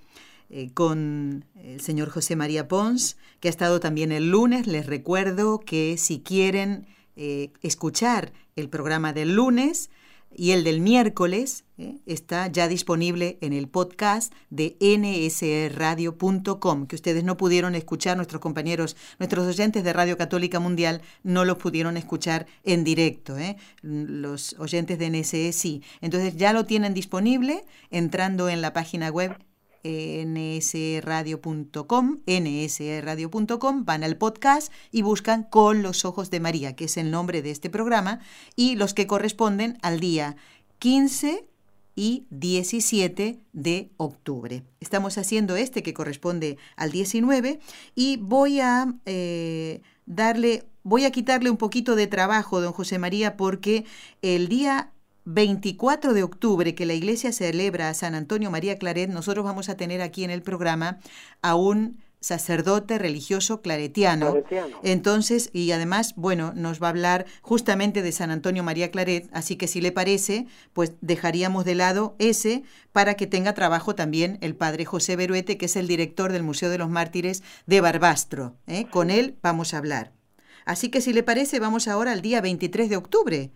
[0.49, 4.67] eh, con el señor José María Pons, que ha estado también el lunes.
[4.67, 9.89] Les recuerdo que si quieren eh, escuchar el programa del lunes,
[10.35, 11.99] y el del miércoles ¿eh?
[12.05, 18.95] está ya disponible en el podcast de nsradio.com, que ustedes no pudieron escuchar, nuestros compañeros,
[19.19, 23.57] nuestros oyentes de Radio Católica Mundial no lo pudieron escuchar en directo, ¿eh?
[23.81, 25.83] los oyentes de NSE sí.
[26.01, 29.37] Entonces ya lo tienen disponible entrando en la página web
[29.83, 31.37] nsradio.com,
[32.25, 37.41] nsradio.com, van al podcast y buscan Con los Ojos de María, que es el nombre
[37.41, 38.19] de este programa,
[38.55, 40.35] y los que corresponden al día
[40.79, 41.47] 15
[41.95, 44.63] y 17 de octubre.
[44.79, 47.59] Estamos haciendo este que corresponde al 19
[47.95, 53.37] y voy a eh, darle, voy a quitarle un poquito de trabajo, don José María,
[53.37, 53.85] porque
[54.21, 54.91] el día
[55.25, 59.77] 24 de octubre que la iglesia celebra a San Antonio María Claret, nosotros vamos a
[59.77, 60.99] tener aquí en el programa
[61.41, 64.43] a un sacerdote religioso claretiano.
[64.81, 69.57] Entonces, y además, bueno, nos va a hablar justamente de San Antonio María Claret, así
[69.57, 72.63] que si le parece, pues dejaríamos de lado ese
[72.93, 76.69] para que tenga trabajo también el padre José Beruete, que es el director del Museo
[76.69, 78.55] de los Mártires de Barbastro.
[78.67, 78.85] ¿eh?
[78.89, 80.13] Con él vamos a hablar.
[80.65, 83.51] Así que si le parece, vamos ahora al día 23 de octubre.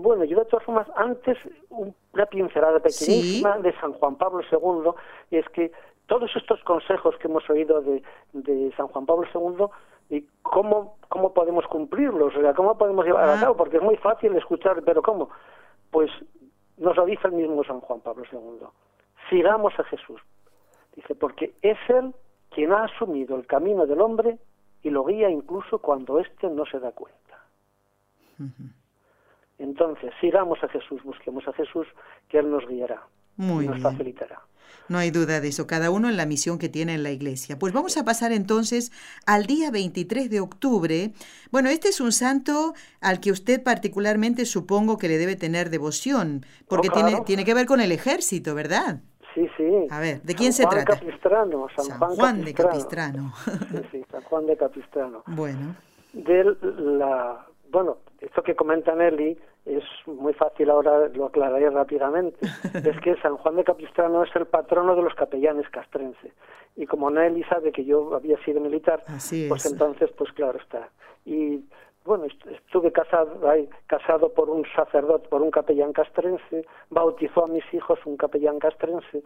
[0.00, 1.36] Bueno, yo de todas formas, antes
[1.70, 4.92] una pincelada pequeñísima de San Juan Pablo II,
[5.30, 5.72] y es que
[6.06, 9.66] todos estos consejos que hemos oído de, de San Juan Pablo II,
[10.10, 13.96] y cómo, cómo podemos cumplirlos, o sea, cómo podemos llevar a cabo, porque es muy
[13.96, 15.28] fácil escuchar, pero ¿cómo?
[15.90, 16.10] Pues
[16.78, 18.66] nos lo dice el mismo San Juan Pablo II.
[19.28, 20.20] Sigamos a Jesús.
[20.96, 22.14] Dice, porque es Él
[22.50, 24.38] quien ha asumido el camino del hombre
[24.82, 27.18] y lo guía incluso cuando éste no se da cuenta.
[29.58, 31.86] Entonces, sigamos a Jesús, busquemos a Jesús,
[32.28, 33.02] que Él nos guiará
[33.36, 34.40] y nos facilitará.
[34.88, 37.58] No hay duda de eso, cada uno en la misión que tiene en la iglesia.
[37.58, 38.90] Pues vamos a pasar entonces
[39.26, 41.12] al día 23 de octubre.
[41.50, 46.46] Bueno, este es un santo al que usted particularmente supongo que le debe tener devoción,
[46.68, 49.00] porque oh, tiene, tiene que ver con el ejército, ¿verdad?
[49.34, 49.86] Sí, sí.
[49.90, 50.98] A ver, ¿de quién se trata?
[50.98, 53.34] Capistrano, San, Juan, de Capistrano.
[53.44, 55.22] sí, sí, San Juan de Capistrano.
[55.26, 55.76] Bueno.
[56.14, 62.38] De la, bueno, esto que comenta Nelly es muy fácil ahora, lo aclararé rápidamente.
[62.74, 66.32] es que San Juan de Capistrano es el patrono de los capellanes castrenses.
[66.76, 69.02] Y como Nelly sabe que yo había sido militar,
[69.48, 70.88] pues entonces, pues claro está.
[71.24, 71.64] Y
[72.04, 73.40] bueno, estuve casado,
[73.86, 79.22] casado por un sacerdote, por un capellán castrense, bautizó a mis hijos un capellán castrense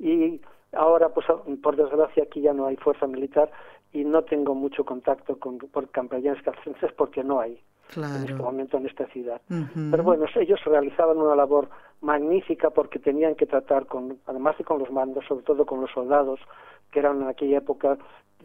[0.00, 0.40] y
[0.72, 1.26] ahora, pues
[1.62, 3.50] por desgracia, aquí ya no hay fuerza militar
[3.92, 7.62] y no tengo mucho contacto con por capellanes castrenses porque no hay
[7.96, 9.40] en este momento en esta ciudad.
[9.48, 11.68] Pero bueno, ellos realizaban una labor
[12.00, 15.90] magnífica porque tenían que tratar con, además de con los mandos, sobre todo con los
[15.90, 16.40] soldados,
[16.90, 17.98] que eran en aquella época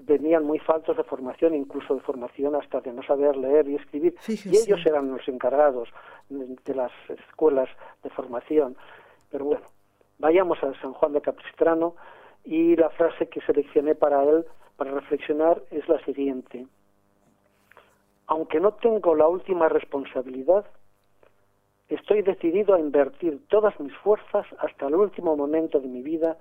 [0.06, 4.16] venían muy faltos de formación, incluso de formación hasta de no saber leer y escribir.
[4.28, 5.90] Y ellos eran los encargados
[6.30, 7.70] de, las escuelas
[8.04, 8.76] de formación.
[9.30, 9.66] Pero bueno,
[10.20, 11.96] vayamos a San Juan de Capistrano
[12.44, 14.46] y la frase que seleccioné para él,
[14.78, 16.66] para reflexionar, es la siguiente
[18.30, 20.64] aunque no tengo la última responsabilidad,
[21.90, 26.38] estoy decidido a invertir todas mis fuerzas hasta el último momento de mi vida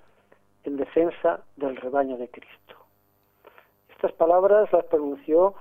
[0.64, 2.74] en defensa del rebaño de Cristo.
[3.88, 5.54] Estas palabras las pronunció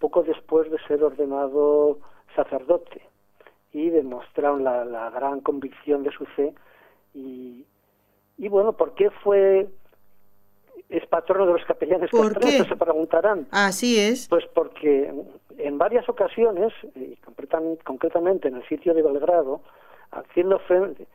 [0.00, 2.00] poco después de ser ordenado
[2.34, 3.00] sacerdote
[3.72, 6.54] y demostraron la, gran convicción de su fe
[7.14, 7.64] y,
[8.36, 9.68] y bueno, ¿por qué fue
[10.88, 12.64] es patrono de los capellanes ¿Por qué?
[12.64, 13.46] se preguntarán.
[13.50, 14.26] Así es.
[14.28, 15.12] Pues porque
[15.58, 19.60] en varias ocasiones, y concretamente en el sitio de Belgrado,
[20.12, 21.06] haciendo frente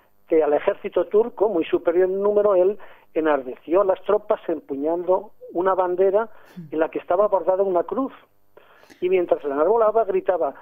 [0.44, 2.78] al ejército turco, muy superior en número, él
[3.14, 6.30] enardeció a las tropas empuñando una bandera
[6.72, 8.14] en la que estaba bordada una cruz.
[9.00, 10.56] Y mientras la enarbolaba, gritaba,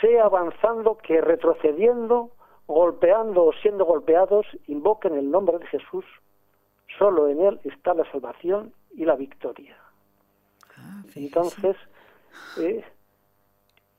[0.00, 2.30] sea avanzando que retrocediendo,
[2.66, 6.04] golpeando o siendo golpeados, invoquen el nombre de Jesús.
[6.98, 9.76] Solo en Él está la salvación y la victoria.
[10.76, 11.76] Ah, Entonces,
[12.58, 12.84] eh,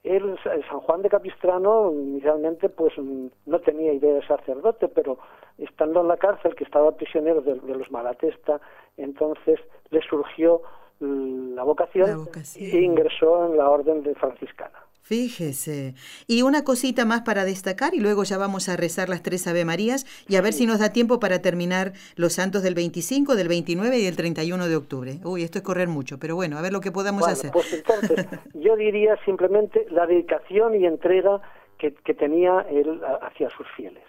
[0.03, 5.17] él, San Juan de Capistrano, inicialmente pues no tenía idea de sacerdote, pero
[5.57, 8.59] estando en la cárcel, que estaba prisionero de, los Malatesta,
[8.97, 9.59] entonces
[9.91, 10.61] le surgió
[10.99, 14.82] la vocación, la vocación, e ingresó en la orden de franciscana.
[15.03, 15.95] Fíjese.
[16.27, 19.65] Y una cosita más para destacar y luego ya vamos a rezar las tres Ave
[19.65, 23.49] Marías y a ver si nos da tiempo para terminar los santos del 25, del
[23.49, 25.19] 29 y del 31 de octubre.
[25.25, 27.51] Uy, esto es correr mucho, pero bueno, a ver lo que podamos hacer.
[27.51, 31.41] Pues entonces, yo diría simplemente la dedicación y entrega
[31.77, 34.03] que, tenía él hacia sus fieles.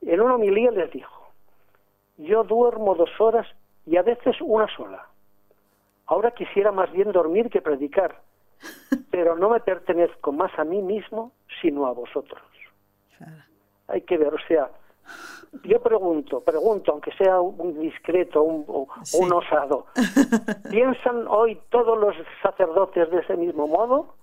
[0.00, 1.32] En una homilía les dijo,
[2.18, 3.48] yo duermo dos horas
[3.84, 5.08] y a veces una sola.
[6.06, 8.22] Ahora quisiera más bien dormir que predicar
[9.10, 12.42] pero no me pertenezco más a mí mismo, sino a vosotros.
[13.88, 14.68] Hay que ver, o sea,
[15.62, 19.86] yo pregunto, pregunto, aunque sea un discreto un, o un osado,
[20.70, 24.14] ¿piensan hoy todos los sacerdotes de ese mismo modo?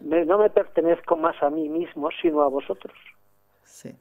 [0.00, 2.94] no me pertenezco más a mí mismo, sino a vosotros.
[3.64, 3.92] Sí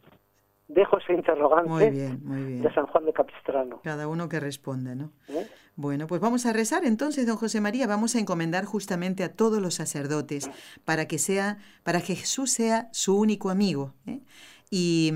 [0.68, 3.82] dejo ese interrogante de San Juan de Capistrano.
[3.84, 5.12] Cada uno que responde, ¿no?
[5.28, 5.48] ¿Eh?
[5.76, 9.62] Bueno, pues vamos a rezar entonces, don José María, vamos a encomendar justamente a todos
[9.62, 10.50] los sacerdotes
[10.86, 13.94] para que sea, para que Jesús sea su único amigo.
[14.08, 14.22] ¿eh?
[14.72, 15.12] Y,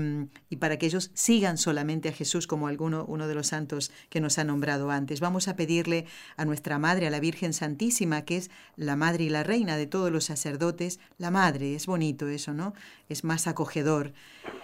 [0.48, 4.20] y, para que ellos sigan solamente a Jesús como alguno, uno de los santos que
[4.20, 5.20] nos ha nombrado antes.
[5.20, 9.28] Vamos a pedirle a nuestra Madre, a la Virgen Santísima, que es la Madre y
[9.28, 12.74] la Reina de todos los sacerdotes, la Madre, es bonito eso, ¿no?
[13.08, 14.12] Es más acogedor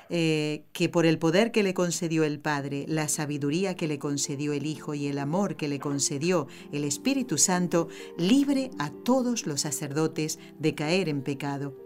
[0.09, 4.53] eh, que por el poder que le concedió el Padre, la sabiduría que le concedió
[4.53, 9.63] el Hijo y el amor que le concedió el Espíritu Santo, libre a todos los
[9.63, 11.86] sacerdotes de caer en pecado.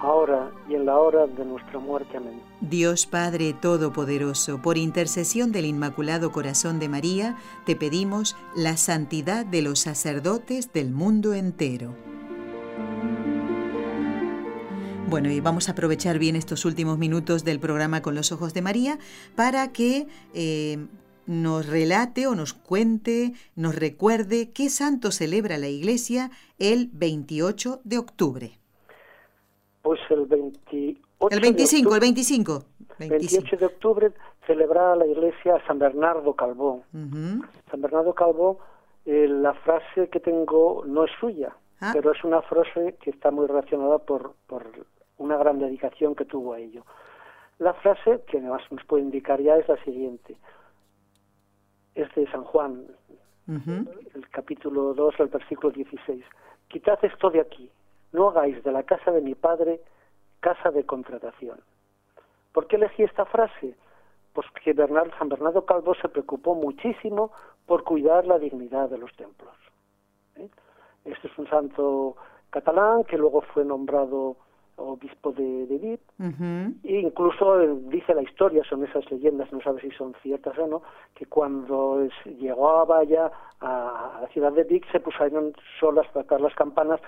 [0.00, 2.16] ahora y en la hora de nuestra muerte.
[2.16, 2.40] Amén.
[2.60, 7.36] Dios Padre Todopoderoso, por intercesión del Inmaculado Corazón de María,
[7.66, 11.94] te pedimos la santidad de los sacerdotes del mundo entero.
[15.08, 18.62] Bueno, y vamos a aprovechar bien estos últimos minutos del programa Con los Ojos de
[18.62, 18.98] María
[19.34, 20.86] para que eh,
[21.26, 26.30] nos relate o nos cuente, nos recuerde qué santo celebra la Iglesia
[26.60, 28.59] el 28 de octubre.
[29.82, 31.00] Pues el 28
[31.30, 32.64] El 25, el 25.
[32.98, 34.12] 28 de octubre
[34.46, 36.82] celebra la Iglesia San Bernardo Calvó.
[36.92, 38.58] San Bernardo Calvó,
[39.06, 41.90] eh, la frase que tengo no es suya, ah.
[41.94, 44.66] pero es una frase que está muy relacionada por, por
[45.18, 46.84] una gran dedicación que tuvo a ello.
[47.58, 50.36] La frase que además nos puede indicar ya es la siguiente.
[51.94, 52.86] Es de San Juan,
[53.46, 56.24] el capítulo 2, el versículo 16.
[56.68, 57.70] Quitad esto de aquí,
[58.12, 59.80] no hagáis de la casa de mi padre
[60.40, 61.60] casa de contratación.
[62.52, 63.76] ¿Por qué elegí esta frase?
[64.32, 67.32] Pues que Bernardo, San Bernardo Calvo se preocupó muchísimo
[67.66, 69.54] por cuidar la dignidad de los templos.
[70.36, 70.48] ¿eh?
[71.04, 72.16] Este es un santo
[72.50, 74.36] catalán que luego fue nombrado
[74.80, 75.98] obispo de, de
[76.84, 80.66] e incluso eh, dice la historia, son esas leyendas, no sabe si son ciertas o
[80.66, 80.82] no,
[81.14, 83.30] que cuando llegó a Valla,
[83.60, 87.00] a, la ciudad de Vic, se pusieron solas a tocar las campanas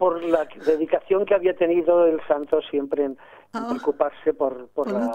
[0.00, 3.18] por la dedicación que había tenido el santo siempre en,
[3.52, 3.66] ah.
[3.68, 5.14] preocuparse por, por, la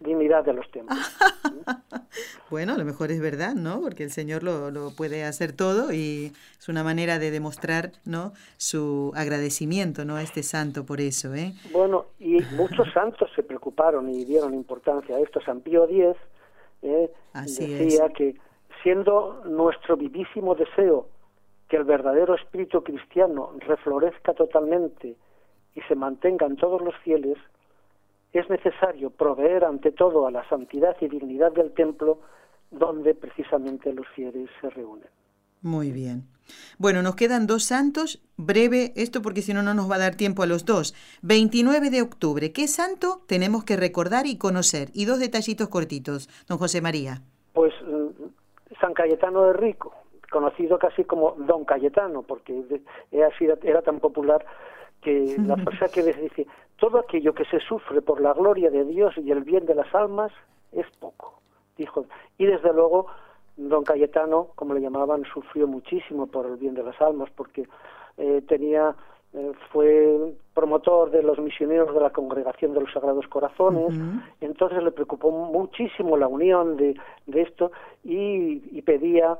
[0.00, 0.98] dignidad de los templos.
[2.50, 3.80] bueno, a lo mejor es verdad, ¿no?
[3.80, 8.32] Porque el Señor lo, lo, puede hacer todo y es una manera de demostrar, ¿no?
[8.56, 10.16] Su agradecimiento, ¿no?
[10.16, 11.52] A este santo por eso, ¿eh?
[11.72, 15.40] Bueno, y muchos santos se preocuparon y dieron importancia a esto.
[15.42, 16.16] San Pío X
[16.82, 17.12] ¿eh?
[17.34, 18.34] decía que
[18.82, 21.06] siendo nuestro vivísimo deseo
[21.68, 25.16] que el verdadero espíritu cristiano reflorezca totalmente
[25.74, 27.38] y se mantenga en todos los fieles,
[28.32, 32.20] es necesario proveer ante todo a la santidad y dignidad del templo
[32.70, 35.08] donde precisamente los fieles se reúnen.
[35.62, 36.24] Muy bien.
[36.78, 40.14] Bueno, nos quedan dos santos, breve esto porque si no, no nos va a dar
[40.14, 40.94] tiempo a los dos.
[41.22, 44.88] 29 de octubre, ¿qué santo tenemos que recordar y conocer?
[44.94, 47.22] Y dos detallitos cortitos, don José María.
[47.52, 48.24] Pues mm,
[48.80, 49.92] San Cayetano de Rico,
[50.30, 52.64] conocido casi como Don Cayetano, porque
[53.10, 54.44] era tan popular
[55.00, 59.14] que la frase que dice, todo aquello que se sufre por la gloria de Dios
[59.16, 60.32] y el bien de las almas
[60.72, 61.40] es poco,
[61.76, 62.06] dijo.
[62.36, 63.06] Y desde luego,
[63.56, 67.68] don Cayetano, como le llamaban, sufrió muchísimo por el bien de las almas, porque
[68.16, 68.94] eh, tenía
[69.34, 73.94] eh, fue promotor de los misioneros de la Congregación de los Sagrados Corazones,
[74.40, 77.70] entonces le preocupó muchísimo la unión de, de esto
[78.02, 79.38] y, y pedía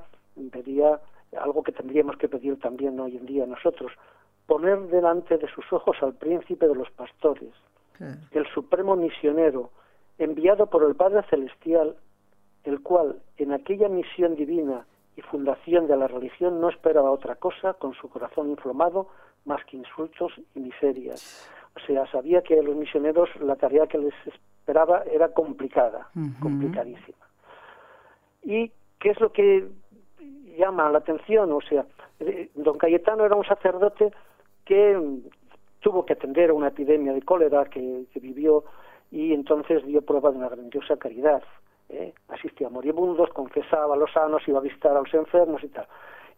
[0.51, 1.01] pedía
[1.39, 3.93] algo que tendríamos que pedir también hoy en día nosotros,
[4.47, 7.53] poner delante de sus ojos al príncipe de los pastores,
[8.31, 9.71] el supremo misionero,
[10.19, 11.97] enviado por el Padre Celestial,
[12.65, 14.87] el cual en aquella misión divina
[15.17, 19.09] y fundación de la religión no esperaba otra cosa con su corazón inflamado
[19.45, 21.51] más que insultos y miserias.
[21.77, 26.09] O sea, sabía que a los misioneros la tarea que les esperaba era complicada,
[26.41, 27.27] complicadísima.
[28.43, 29.69] ¿Y qué es lo que
[30.59, 31.87] llama la atención, o sea,
[32.21, 34.13] eh, don Cayetano era un sacerdote
[34.65, 35.23] que mm,
[35.81, 38.65] tuvo que atender a una epidemia de cólera que, vivió
[39.11, 41.43] y entonces dio prueba de una grandiosa caridad.
[41.89, 42.13] ¿eh?
[42.29, 45.87] Asistía a moribundos, confesaba a los sanos, iba a visitar a los enfermos y tal.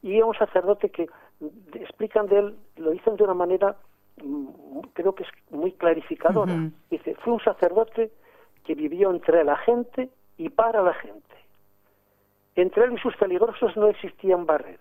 [0.02, 1.08] Y era un sacerdote que
[1.40, 3.76] mm, explican de él, lo dicen de una manera,
[4.22, 6.70] mm, creo que es muy clarificadora.
[6.90, 8.12] Dice, fue un sacerdote
[8.64, 11.20] que vivió entre la gente y para la gente.
[12.60, 14.78] Entre él y sus peligrosos no existían barreras.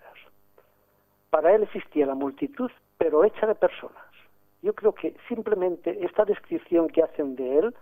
[1.30, 4.04] para él existía la multitud, pero hecha de personas.
[4.62, 7.74] Yo creo que simplemente esta descripción que hacen de él,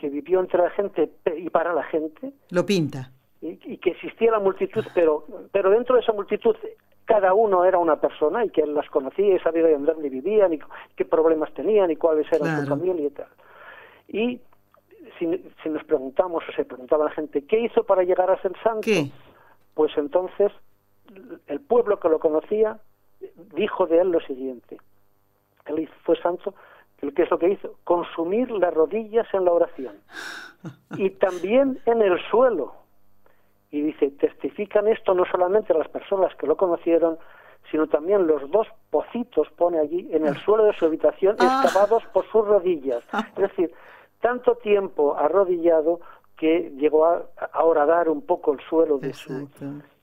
[0.00, 3.10] que vivió entre la gente y para la gente, lo pinta.
[3.40, 6.56] Y, que existía la multitud, pero, pero dentro de esa multitud
[7.04, 10.52] cada uno era una persona y que él las conocía y sabía de dónde vivían
[10.52, 10.60] y
[10.96, 13.28] qué problemas tenían y cuáles eran su familia y tal.
[14.08, 14.40] Y
[15.18, 15.26] si,
[15.62, 18.90] si, nos preguntamos o se preguntaba la gente, ¿qué hizo para llegar a ser santo?
[19.74, 20.52] Pues entonces
[21.46, 22.78] el pueblo que lo conocía
[23.54, 24.78] dijo de él lo siguiente.
[25.66, 26.54] Él fue santo,
[27.00, 27.74] ¿qué es lo que hizo?
[27.84, 29.94] Consumir las rodillas en la oración.
[30.96, 32.74] Y también en el suelo.
[33.70, 37.18] Y dice, testifican esto no solamente las personas que lo conocieron,
[37.70, 41.62] sino también los dos pocitos, pone allí, en el suelo de su habitación, ah.
[41.62, 43.04] excavados por sus rodillas.
[43.36, 43.72] Es decir,
[44.20, 46.00] tanto tiempo arrodillado
[46.36, 49.48] que llegó a, a horadar un poco el suelo de su...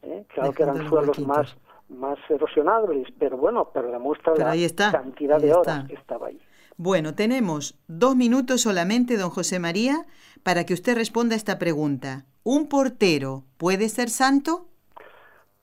[0.04, 0.26] ¿eh?
[0.34, 1.56] Claro que eran suelos más,
[1.90, 6.40] más erosionables, pero bueno, pero demuestra la cantidad de horas que estaba ahí.
[6.78, 10.06] Bueno, tenemos dos minutos solamente, don José María,
[10.44, 12.26] para que usted responda a esta pregunta.
[12.44, 14.68] ¿Un portero puede ser santo?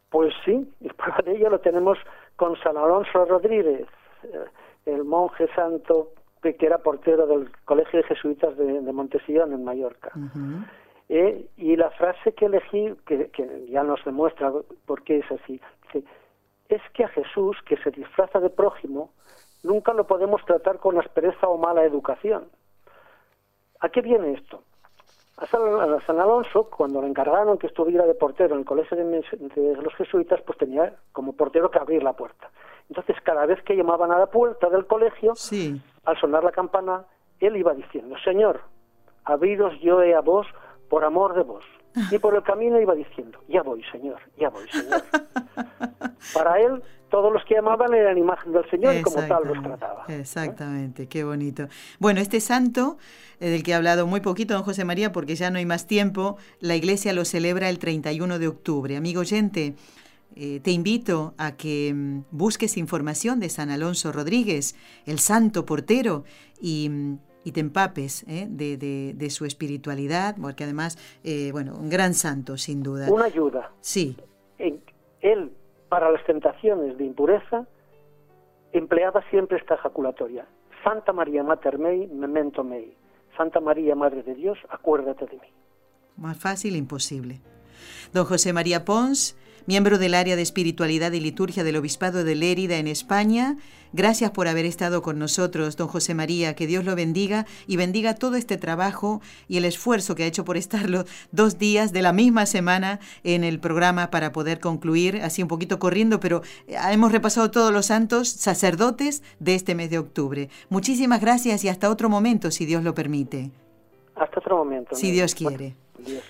[0.08, 1.98] Pues sí, y para ello lo tenemos
[2.36, 3.86] con San Alonso Rodríguez,
[4.22, 4.44] eh,
[4.86, 6.12] el monje santo
[6.42, 10.10] que era portero del Colegio de Jesuitas de, Montesillón, en Mallorca.
[11.08, 13.30] Eh, y la frase que elegí, que,
[13.68, 14.52] ya nos demuestra
[14.86, 15.60] por qué es así,
[15.92, 16.06] dice,
[16.68, 19.10] es que a Jesús, que se disfraza de prójimo,
[19.62, 22.48] nunca lo podemos tratar con aspereza o mala educación.
[23.80, 24.62] ¿A qué viene esto?
[25.36, 29.94] A San, Alonso, cuando le encargaron que estuviera de portero en el colegio de, los
[29.94, 32.50] jesuitas, pues tenía como portero que abrir la puerta.
[32.88, 35.34] Entonces, cada vez que llamaban a la puerta del colegio,
[36.04, 37.04] al sonar la campana,
[37.40, 38.60] él iba diciendo, Señor,
[39.24, 40.46] abriros yo a vos
[40.88, 41.64] por amor de vos.
[42.10, 45.02] Y por el camino iba diciendo, ya voy, Señor, ya voy, Señor.
[46.34, 50.06] Para él, todos los que llamaban eran imagen del Señor y como tal los trataba.
[50.08, 51.68] Exactamente, qué bonito.
[51.98, 52.96] Bueno, este santo,
[53.40, 55.86] eh, del que ha hablado muy poquito don José María, porque ya no hay más
[55.86, 58.96] tiempo, la iglesia lo celebra el 31 de octubre.
[58.96, 59.74] Amigo oyente,
[60.36, 64.74] eh, te invito a que mm, busques información de San Alonso Rodríguez,
[65.06, 66.24] el santo portero,
[66.60, 67.18] y, mm,
[67.52, 68.46] te empapes ¿eh?
[68.48, 73.10] de, su espiritualidad, porque además, eh, bueno, un gran santo, sin duda.
[73.10, 73.72] Una ayuda.
[73.80, 74.16] Sí.
[74.58, 75.52] él,
[75.88, 77.66] para las tentaciones de impureza,
[78.72, 80.46] empleaba siempre esta ejaculatoria.
[80.84, 82.96] Santa María Mater Mei, memento mei.
[83.36, 85.48] Santa María, Madre de Dios, acuérdate de mí.
[86.16, 87.40] Más fácil, imposible.
[88.12, 92.78] Don José María Pons, miembro del área de espiritualidad y liturgia del Obispado de Lérida
[92.78, 93.56] en España.
[93.94, 96.54] Gracias por haber estado con nosotros, don José María.
[96.54, 100.44] Que Dios lo bendiga y bendiga todo este trabajo y el esfuerzo que ha hecho
[100.44, 105.20] por estar los dos días de la misma semana en el programa para poder concluir,
[105.22, 109.90] así un poquito corriendo, pero eh, hemos repasado todos los santos sacerdotes de este mes
[109.90, 110.48] de octubre.
[110.70, 113.50] Muchísimas gracias y hasta otro momento, si Dios lo permite.
[114.14, 114.94] Hasta otro momento.
[114.94, 115.74] Si Dios quiere.
[115.98, 116.20] Bueno,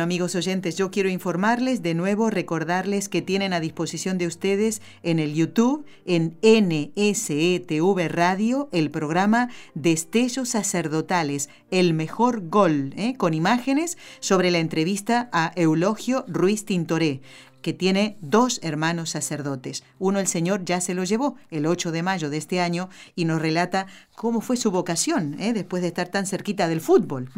[0.00, 5.18] amigos oyentes, yo quiero informarles de nuevo, recordarles que tienen a disposición de ustedes en
[5.18, 13.16] el YouTube, en NSETV Radio, el programa Destellos Sacerdotales, el mejor gol, ¿eh?
[13.16, 17.22] con imágenes sobre la entrevista a Eulogio Ruiz Tintoré
[17.62, 19.84] que tiene dos hermanos sacerdotes.
[19.98, 23.24] Uno el Señor ya se lo llevó el 8 de mayo de este año y
[23.24, 25.52] nos relata cómo fue su vocación ¿eh?
[25.52, 27.30] después de estar tan cerquita del fútbol.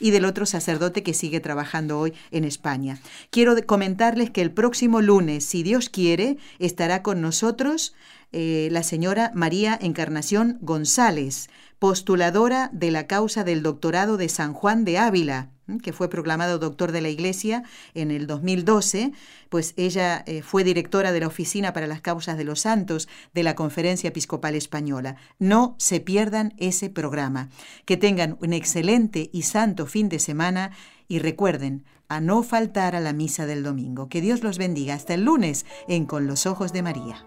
[0.00, 3.00] Y del otro sacerdote que sigue trabajando hoy en España.
[3.30, 7.94] Quiero comentarles que el próximo lunes, si Dios quiere, estará con nosotros
[8.32, 11.48] eh, la señora María Encarnación González,
[11.78, 15.50] postuladora de la causa del doctorado de San Juan de Ávila
[15.82, 17.64] que fue proclamado doctor de la Iglesia
[17.94, 19.12] en el 2012,
[19.48, 23.42] pues ella eh, fue directora de la Oficina para las Causas de los Santos de
[23.42, 25.16] la Conferencia Episcopal Española.
[25.38, 27.48] No se pierdan ese programa.
[27.84, 30.70] Que tengan un excelente y santo fin de semana
[31.08, 34.08] y recuerden a no faltar a la misa del domingo.
[34.08, 34.94] Que Dios los bendiga.
[34.94, 37.26] Hasta el lunes en Con los Ojos de María.